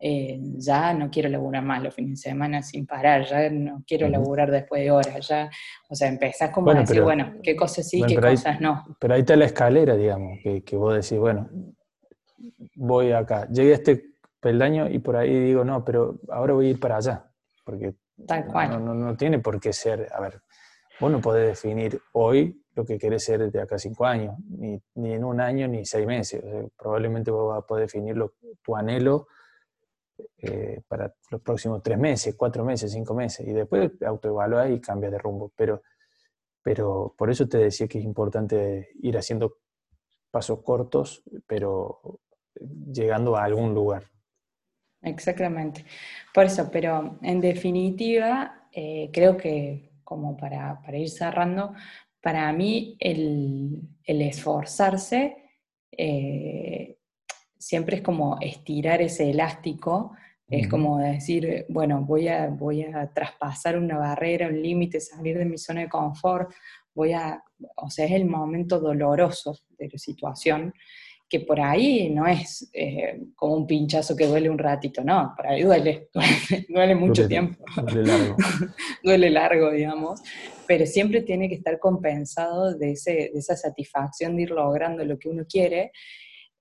eh, 0.02 0.40
ya 0.56 0.94
no 0.94 1.10
quiero 1.10 1.28
laburar 1.28 1.62
más 1.62 1.82
los 1.82 1.94
fines 1.94 2.22
de 2.22 2.30
semana 2.30 2.62
sin 2.62 2.86
parar, 2.86 3.26
ya 3.26 3.50
no 3.50 3.84
quiero 3.86 4.08
laburar 4.08 4.50
después 4.50 4.82
de 4.82 4.90
horas, 4.90 5.28
ya, 5.28 5.50
o 5.90 5.94
sea, 5.94 6.08
empezás 6.08 6.48
como 6.50 6.70
a 6.70 6.74
decir, 6.74 7.02
bueno, 7.02 7.34
qué 7.42 7.54
cosas 7.54 7.86
sí, 7.86 8.02
qué 8.08 8.16
cosas 8.16 8.62
no. 8.62 8.96
Pero 8.98 9.12
ahí 9.12 9.20
está 9.20 9.36
la 9.36 9.44
escalera, 9.44 9.96
digamos, 9.96 10.38
que, 10.42 10.64
que, 10.64 10.74
vos 10.74 10.94
decís, 10.94 11.18
bueno, 11.18 11.50
voy 12.76 13.12
acá, 13.12 13.46
llegué 13.48 13.72
a 13.72 13.74
este 13.74 14.14
peldaño 14.40 14.88
y 14.88 15.00
por 15.00 15.16
ahí 15.16 15.38
digo, 15.38 15.64
no, 15.64 15.84
pero 15.84 16.18
ahora 16.30 16.54
voy 16.54 16.68
a 16.68 16.70
ir 16.70 16.80
para 16.80 16.96
allá, 16.96 17.30
porque 17.62 17.94
No, 18.16 18.80
no, 18.80 18.94
no, 18.94 19.16
tiene 19.18 19.38
por 19.40 19.60
qué 19.60 19.74
ser, 19.74 20.08
a 20.14 20.20
ver, 20.22 20.40
vos 20.98 21.12
no 21.12 21.20
podés 21.20 21.46
definir 21.46 22.00
hoy 22.12 22.64
lo 22.74 22.86
que 22.86 22.98
querés 22.98 23.24
ser 23.24 23.50
de 23.50 23.60
acá 23.60 23.74
a 23.74 23.78
cinco 23.78 24.06
años, 24.06 24.34
ni, 24.48 24.80
ni 24.94 25.12
en 25.12 25.24
un 25.24 25.42
año 25.42 25.68
ni 25.68 25.84
seis 25.84 26.06
meses, 26.06 26.42
probablemente 26.78 27.30
vos 27.30 27.50
vas 27.50 27.58
a 27.58 27.66
poder 27.66 27.84
definir 27.84 28.16
tu 28.62 28.74
anhelo 28.74 29.26
eh, 30.38 30.80
para 30.86 31.14
los 31.30 31.40
próximos 31.40 31.82
tres 31.82 31.98
meses, 31.98 32.34
cuatro 32.36 32.64
meses, 32.64 32.92
cinco 32.92 33.14
meses, 33.14 33.46
y 33.46 33.52
después 33.52 33.90
autoevaluar 34.06 34.70
y 34.70 34.80
cambia 34.80 35.10
de 35.10 35.18
rumbo. 35.18 35.52
Pero, 35.56 35.82
pero 36.62 37.14
por 37.16 37.30
eso 37.30 37.48
te 37.48 37.58
decía 37.58 37.88
que 37.88 37.98
es 37.98 38.04
importante 38.04 38.90
ir 39.02 39.16
haciendo 39.16 39.58
pasos 40.30 40.62
cortos, 40.62 41.22
pero 41.46 42.20
llegando 42.92 43.36
a 43.36 43.44
algún 43.44 43.74
lugar. 43.74 44.04
Exactamente. 45.02 45.84
Por 46.34 46.44
eso, 46.44 46.70
pero 46.70 47.18
en 47.22 47.40
definitiva, 47.40 48.68
eh, 48.72 49.10
creo 49.12 49.36
que 49.36 49.90
como 50.04 50.36
para, 50.36 50.80
para, 50.82 50.98
ir 50.98 51.08
cerrando, 51.08 51.74
para 52.20 52.52
mí 52.52 52.96
el, 53.00 53.80
el 54.04 54.22
esforzarse 54.22 55.40
eh, 55.92 56.99
siempre 57.60 57.96
es 57.96 58.02
como 58.02 58.38
estirar 58.40 59.02
ese 59.02 59.30
elástico, 59.30 60.16
es 60.48 60.66
como 60.66 60.98
decir, 60.98 61.66
bueno, 61.68 62.04
voy 62.04 62.26
a, 62.26 62.48
voy 62.48 62.82
a 62.82 63.06
traspasar 63.12 63.78
una 63.78 63.98
barrera, 63.98 64.48
un 64.48 64.60
límite, 64.60 65.00
salir 65.00 65.38
de 65.38 65.44
mi 65.44 65.56
zona 65.58 65.82
de 65.82 65.88
confort, 65.88 66.50
voy 66.92 67.12
a, 67.12 67.40
o 67.76 67.88
sea, 67.88 68.06
es 68.06 68.12
el 68.12 68.24
momento 68.24 68.80
doloroso 68.80 69.56
de 69.78 69.88
la 69.92 69.98
situación, 69.98 70.74
que 71.28 71.40
por 71.40 71.60
ahí 71.60 72.10
no 72.10 72.26
es 72.26 72.68
eh, 72.72 73.20
como 73.36 73.54
un 73.54 73.66
pinchazo 73.66 74.16
que 74.16 74.26
duele 74.26 74.50
un 74.50 74.58
ratito, 74.58 75.04
no, 75.04 75.32
por 75.36 75.46
ahí 75.46 75.62
duele, 75.62 76.08
duele, 76.68 76.96
mucho 76.96 77.28
tiempo. 77.28 77.64
Duele 77.76 78.02
largo. 78.02 78.36
duele 79.04 79.30
largo, 79.30 79.70
digamos, 79.70 80.20
pero 80.66 80.84
siempre 80.86 81.22
tiene 81.22 81.48
que 81.48 81.54
estar 81.54 81.78
compensado 81.78 82.76
de, 82.76 82.92
ese, 82.92 83.30
de 83.32 83.38
esa 83.38 83.56
satisfacción 83.56 84.34
de 84.34 84.42
ir 84.42 84.50
logrando 84.50 85.04
lo 85.04 85.16
que 85.16 85.28
uno 85.28 85.44
quiere. 85.48 85.92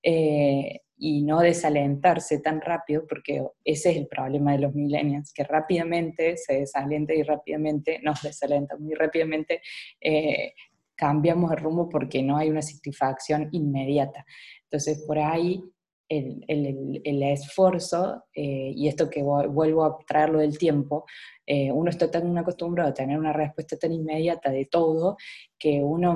Eh, 0.00 0.78
y 1.02 1.22
no 1.22 1.40
desalentarse 1.40 2.40
tan 2.40 2.60
rápido, 2.60 3.06
porque 3.08 3.42
ese 3.64 3.90
es 3.90 3.96
el 3.96 4.06
problema 4.06 4.52
de 4.52 4.58
los 4.58 4.74
millennials, 4.74 5.32
que 5.32 5.44
rápidamente 5.44 6.36
se 6.36 6.60
desalienta 6.60 7.14
y 7.14 7.22
rápidamente 7.22 8.00
nos 8.02 8.20
desalenta, 8.22 8.76
muy 8.76 8.94
rápidamente 8.94 9.62
eh, 9.98 10.52
cambiamos 10.94 11.50
el 11.52 11.56
rumbo 11.56 11.88
porque 11.88 12.22
no 12.22 12.36
hay 12.36 12.50
una 12.50 12.60
satisfacción 12.60 13.48
inmediata. 13.52 14.26
Entonces, 14.64 15.02
por 15.06 15.18
ahí 15.18 15.64
el, 16.06 16.44
el, 16.46 17.00
el 17.02 17.22
esfuerzo, 17.22 18.24
eh, 18.34 18.72
y 18.76 18.86
esto 18.86 19.08
que 19.08 19.22
vuelvo 19.22 19.84
a 19.84 19.96
traerlo 20.06 20.40
del 20.40 20.58
tiempo, 20.58 21.06
eh, 21.46 21.72
uno 21.72 21.88
está 21.88 22.10
tan 22.10 22.36
acostumbrado 22.36 22.90
a 22.90 22.94
tener 22.94 23.18
una 23.18 23.32
respuesta 23.32 23.78
tan 23.78 23.92
inmediata 23.92 24.50
de 24.50 24.66
todo 24.66 25.16
que 25.58 25.82
uno 25.82 26.14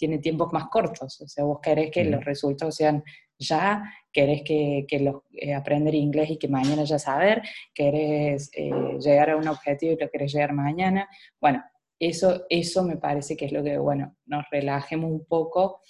tiene 0.00 0.18
tiempos 0.18 0.50
más 0.50 0.68
cortos. 0.68 1.20
O 1.20 1.28
sea, 1.28 1.44
vos 1.44 1.58
querés 1.60 1.90
que 1.90 2.04
los 2.06 2.24
resultados 2.24 2.74
sean 2.74 3.04
ya, 3.38 3.84
querés 4.10 4.42
que, 4.42 4.86
que 4.88 4.98
los, 4.98 5.16
eh, 5.32 5.52
aprender 5.52 5.94
inglés 5.94 6.30
y 6.30 6.38
que 6.38 6.48
mañana 6.48 6.84
ya 6.84 6.98
saber, 6.98 7.42
querés 7.74 8.50
eh, 8.54 8.70
llegar 8.98 9.28
a 9.28 9.36
un 9.36 9.46
objetivo 9.46 9.92
y 9.92 10.02
lo 10.02 10.10
querés 10.10 10.32
llegar 10.32 10.54
mañana. 10.54 11.06
Bueno, 11.38 11.62
eso, 11.98 12.46
eso 12.48 12.82
me 12.82 12.96
parece 12.96 13.36
que 13.36 13.44
es 13.44 13.52
lo 13.52 13.62
que, 13.62 13.76
bueno, 13.76 14.16
nos 14.24 14.46
relajemos 14.50 15.10
un 15.10 15.26
poco 15.26 15.82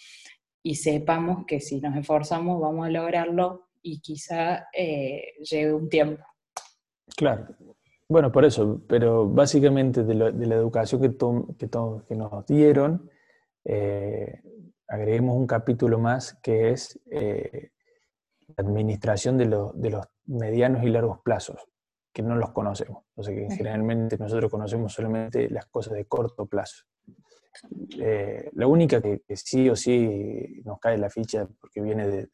y 0.60 0.74
sepamos 0.74 1.46
que 1.46 1.60
si 1.60 1.80
nos 1.80 1.96
esforzamos 1.96 2.60
vamos 2.60 2.86
a 2.86 2.90
lograrlo 2.90 3.68
y 3.80 4.00
quizá 4.00 4.66
eh, 4.76 5.34
lleve 5.48 5.72
un 5.72 5.88
tiempo. 5.88 6.24
Claro. 7.16 7.46
Bueno, 8.08 8.32
por 8.32 8.44
eso, 8.44 8.82
pero 8.88 9.28
básicamente 9.28 10.02
de, 10.02 10.32
de 10.32 10.46
la 10.48 10.56
educación 10.56 11.00
que, 11.00 11.16
que, 11.56 11.70
que 12.08 12.16
nos 12.16 12.46
dieron, 12.46 13.08
eh, 13.64 14.42
agreguemos 14.88 15.36
un 15.36 15.46
capítulo 15.46 15.98
más 15.98 16.34
que 16.42 16.70
es 16.70 16.98
eh, 17.10 17.70
administración 18.56 19.38
de, 19.38 19.46
de 19.74 19.90
los 19.90 20.06
medianos 20.26 20.82
y 20.84 20.88
largos 20.88 21.20
plazos, 21.20 21.60
que 22.12 22.22
no 22.22 22.36
los 22.36 22.50
conocemos. 22.50 23.04
O 23.14 23.22
sea 23.22 23.34
que 23.34 23.48
generalmente 23.54 24.18
nosotros 24.18 24.50
conocemos 24.50 24.92
solamente 24.92 25.48
las 25.50 25.66
cosas 25.66 25.94
de 25.94 26.06
corto 26.06 26.46
plazo. 26.46 26.84
Eh, 27.98 28.48
la 28.54 28.66
única 28.66 29.02
que, 29.02 29.22
sí 29.34 29.68
o 29.68 29.76
sí 29.76 30.62
nos 30.64 30.78
cae 30.78 30.96
la 30.98 31.10
ficha 31.10 31.48
porque 31.60 31.80
viene 31.80 32.06
de, 32.06 32.28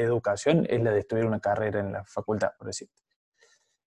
educación 0.00 0.66
es 0.68 0.82
la 0.82 0.92
de 0.92 1.00
estudiar 1.00 1.26
una 1.26 1.40
carrera 1.40 1.80
en 1.80 1.92
la 1.92 2.04
facultad, 2.04 2.52
por 2.56 2.68
decirte. 2.68 2.94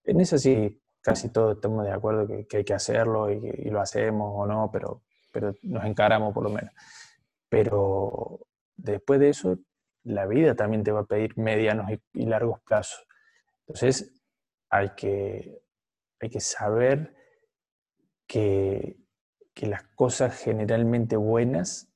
En 0.03 0.21
eso 0.21 0.37
sí, 0.37 0.81
casi 1.01 1.29
todos 1.29 1.55
estamos 1.55 1.85
de 1.85 1.91
acuerdo 1.91 2.27
que, 2.27 2.57
hay 2.57 2.63
que 2.63 2.73
hacerlo 2.73 3.31
y, 3.31 3.37
y, 3.37 3.69
lo 3.69 3.81
hacemos 3.81 4.31
o 4.35 4.45
no, 4.45 4.69
pero, 4.71 5.01
pero 5.33 5.53
nos 5.63 5.83
encaramos 5.83 6.33
por 6.33 6.43
lo 6.43 6.49
menos. 6.49 6.71
Pero 7.49 8.39
después 8.77 9.19
de 9.19 9.29
eso, 9.29 9.59
la 10.03 10.25
vida 10.25 10.55
también 10.55 10.83
te 10.83 10.91
va 10.91 11.01
a 11.01 11.05
pedir 11.05 11.37
medianos 11.37 11.91
y, 12.13 12.25
largos 12.25 12.61
plazos. 12.61 13.05
Entonces, 13.67 14.13
hay 14.69 14.91
que, 14.95 15.61
hay 16.21 16.29
que 16.29 16.39
saber 16.39 17.15
que, 18.27 18.97
las 19.61 19.83
cosas 19.95 20.37
generalmente 20.37 21.15
buenas 21.15 21.87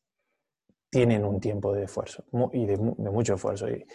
tienen 0.90 1.26
un 1.26 1.42
tiempo 1.42 1.74
de 1.74 1.84
esfuerzo 1.84 2.24
y 2.54 2.66
de, 2.66 2.78
mucho 2.78 3.36
esfuerzo. 3.36 3.68
Y, 3.70 3.86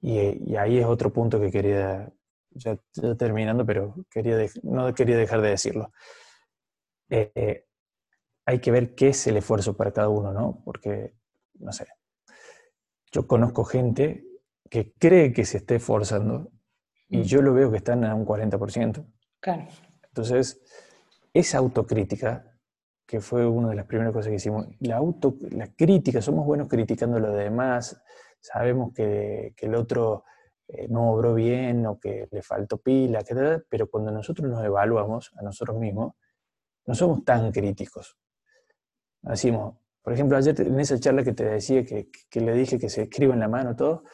y, 0.00 0.56
ahí 0.56 0.78
es 0.78 0.86
otro 0.86 1.12
punto 1.12 1.38
que 1.38 1.50
quería, 1.50 2.10
ya, 2.50 2.78
terminando, 3.18 3.66
pero 3.66 3.94
quería 4.10 4.38
no 4.62 4.94
quería 4.94 5.18
dejar 5.18 5.42
de 5.42 5.50
decirlo. 5.50 5.92
Eh, 7.10 7.32
eh, 7.34 7.66
hay 8.46 8.60
que 8.60 8.70
ver 8.70 8.94
qué 8.94 9.08
es 9.08 9.26
el 9.26 9.36
esfuerzo 9.36 9.76
para 9.76 9.92
cada 9.92 10.08
uno, 10.08 10.32
¿no? 10.32 10.62
Porque, 10.64 11.14
no 11.54 11.72
sé, 11.72 11.86
yo 13.12 13.26
conozco 13.26 13.64
gente 13.64 14.24
que 14.68 14.92
cree 14.92 15.32
que 15.32 15.44
se 15.44 15.58
esté 15.58 15.76
esforzando 15.76 16.50
y 17.08 17.18
mm. 17.18 17.22
yo 17.22 17.42
lo 17.42 17.54
veo 17.54 17.70
que 17.70 17.78
están 17.78 18.04
a 18.04 18.14
un 18.14 18.24
40%. 18.24 19.04
Claro. 19.40 19.66
Entonces, 20.08 20.60
esa 21.32 21.58
autocrítica, 21.58 22.56
que 23.06 23.20
fue 23.20 23.46
una 23.46 23.70
de 23.70 23.76
las 23.76 23.86
primeras 23.86 24.12
cosas 24.12 24.30
que 24.30 24.36
hicimos, 24.36 24.66
la, 24.80 24.96
auto, 24.96 25.36
la 25.50 25.66
crítica, 25.68 26.22
somos 26.22 26.46
buenos 26.46 26.68
criticando 26.68 27.16
a 27.16 27.20
los 27.20 27.36
demás, 27.36 28.00
sabemos 28.40 28.92
que, 28.94 29.54
el 29.56 29.74
otro 29.74 30.24
eh, 30.68 30.86
no 30.88 31.12
obró 31.12 31.34
bien 31.34 31.86
o 31.86 31.98
que 31.98 32.28
le 32.30 32.42
faltó 32.42 32.78
pila, 32.78 33.20
pero 33.68 33.90
cuando 33.90 34.12
nosotros 34.12 34.48
nos 34.48 34.64
evaluamos 34.64 35.32
a 35.36 35.42
nosotros 35.42 35.78
mismos, 35.78 36.14
no 36.86 36.94
somos 36.94 37.24
tan 37.24 37.50
críticos. 37.52 38.16
Decimos, 39.22 39.76
por 40.02 40.12
ejemplo, 40.12 40.36
ayer 40.36 40.58
en 40.60 40.80
esa 40.80 40.98
charla 40.98 41.22
que 41.22 41.32
te 41.32 41.44
decía 41.44 41.84
que, 41.84 42.08
le 42.40 42.52
dije 42.54 42.78
que 42.78 42.88
se 42.88 43.02
escriba 43.02 43.34
en 43.34 43.40
la 43.40 43.48
mano 43.48 43.76
todo, 43.76 44.04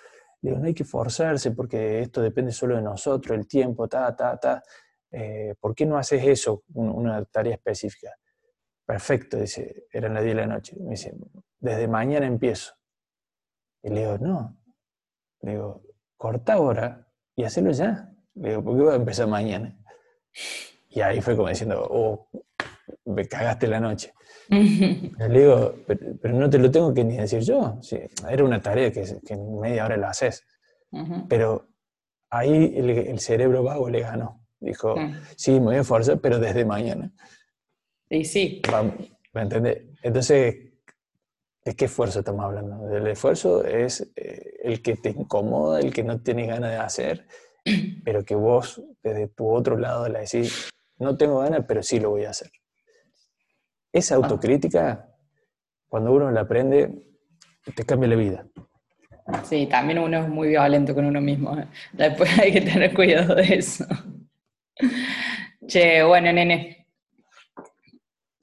le 0.42 0.50
digo, 0.50 0.60
no 0.60 0.66
hay 0.66 0.74
que 0.74 0.84
forzarse 0.84 1.52
porque 1.52 2.00
esto 2.00 2.20
depende 2.20 2.52
solo 2.52 2.76
de 2.76 2.82
nosotros, 2.82 3.36
el 3.38 3.46
tiempo, 3.46 3.88
ta, 3.88 4.14
ta, 4.14 4.36
ta. 4.38 4.62
Eh, 5.10 5.54
¿Por 5.60 5.74
qué 5.74 5.86
no 5.86 5.96
haces 5.96 6.24
eso, 6.24 6.64
una 6.74 7.24
tarea 7.24 7.54
específica? 7.54 8.10
Perfecto, 8.84 9.38
dice, 9.38 9.86
eran 9.92 10.14
las 10.14 10.22
10 10.22 10.36
de 10.36 10.40
la 10.40 10.46
noche. 10.46 10.76
Me 10.78 10.90
dice, 10.90 11.14
desde 11.58 11.88
mañana 11.88 12.26
empiezo. 12.26 12.74
Y 13.82 13.90
le 13.90 14.00
digo, 14.00 14.18
no. 14.18 14.56
Le 15.42 15.52
digo, 15.52 15.82
corta 16.16 16.54
ahora 16.54 17.08
y 17.34 17.44
hacelo 17.44 17.70
ya. 17.70 18.12
Le 18.34 18.50
digo, 18.50 18.64
¿por 18.64 18.76
qué 18.76 18.82
voy 18.82 18.92
a 18.92 18.96
empezar 18.96 19.26
mañana? 19.28 19.76
Y 20.90 21.00
ahí 21.00 21.20
fue 21.20 21.36
como 21.36 21.48
diciendo, 21.48 21.86
oh, 21.90 22.28
me 23.04 23.26
cagaste 23.26 23.66
la 23.66 23.80
noche. 23.80 24.12
Le 24.48 25.28
digo, 25.28 25.74
pero, 25.86 26.34
no 26.34 26.48
te 26.48 26.58
lo 26.58 26.70
tengo 26.70 26.94
que 26.94 27.04
ni 27.04 27.16
decir 27.16 27.40
yo. 27.40 27.80
era 28.28 28.44
una 28.44 28.60
tarea 28.60 28.92
que, 28.92 29.04
en 29.28 29.60
media 29.60 29.84
hora 29.84 29.96
la 29.96 30.10
haces. 30.10 30.44
Pero 31.28 31.68
ahí 32.30 32.72
el, 32.76 33.18
cerebro 33.18 33.62
vago 33.62 33.90
le 33.90 34.00
ganó. 34.00 34.46
Dijo, 34.60 34.94
sí, 35.36 35.52
me 35.52 35.66
voy 35.66 35.76
a 35.76 35.80
esforzar, 35.80 36.20
pero 36.20 36.38
desde 36.38 36.64
mañana. 36.64 37.12
Y 38.08 38.24
sí. 38.24 38.62
¿Me 39.32 39.42
entiendes? 39.42 39.82
Entonces, 40.02 40.56
¿de 41.64 41.74
qué 41.74 41.84
esfuerzo 41.86 42.20
estamos 42.20 42.44
hablando? 42.44 42.88
El 42.96 43.06
esfuerzo 43.08 43.64
es 43.64 44.08
eh, 44.16 44.54
el 44.62 44.80
que 44.80 44.96
te 44.96 45.10
incomoda, 45.10 45.80
el 45.80 45.92
que 45.92 46.04
no 46.04 46.20
tienes 46.20 46.48
ganas 46.48 46.70
de 46.70 46.76
hacer, 46.76 47.26
pero 48.04 48.24
que 48.24 48.34
vos 48.34 48.82
desde 49.02 49.28
tu 49.28 49.50
otro 49.50 49.76
lado 49.76 50.08
le 50.08 50.20
decís, 50.20 50.70
no 50.98 51.16
tengo 51.16 51.40
ganas, 51.40 51.64
pero 51.66 51.82
sí 51.82 52.00
lo 52.00 52.10
voy 52.10 52.24
a 52.24 52.30
hacer. 52.30 52.50
Esa 53.96 54.16
autocrítica, 54.16 55.08
cuando 55.88 56.12
uno 56.12 56.30
la 56.30 56.42
aprende, 56.42 57.02
te 57.74 57.82
cambia 57.84 58.10
la 58.10 58.16
vida. 58.16 58.46
Sí, 59.42 59.66
también 59.66 59.98
uno 59.98 60.18
es 60.18 60.28
muy 60.28 60.48
violento 60.48 60.94
con 60.94 61.06
uno 61.06 61.18
mismo. 61.22 61.58
¿eh? 61.58 61.66
Después 61.94 62.28
hay 62.38 62.52
que 62.52 62.60
tener 62.60 62.92
cuidado 62.92 63.34
de 63.34 63.54
eso. 63.54 63.86
Che, 65.66 66.02
bueno, 66.02 66.30
nene. 66.30 66.86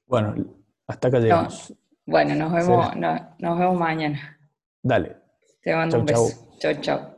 Bueno, 0.08 0.34
hasta 0.88 1.10
acá 1.10 1.20
llegamos. 1.20 1.72
bueno, 2.08 2.34
nos 2.34 2.52
vemos, 2.52 2.96
nos 2.96 3.60
vemos 3.60 3.78
mañana. 3.78 4.40
Dale. 4.82 5.18
Te 5.62 5.76
mando 5.76 6.00
un 6.00 6.06
beso. 6.08 6.50
Chau, 6.58 6.74
chau. 6.82 7.13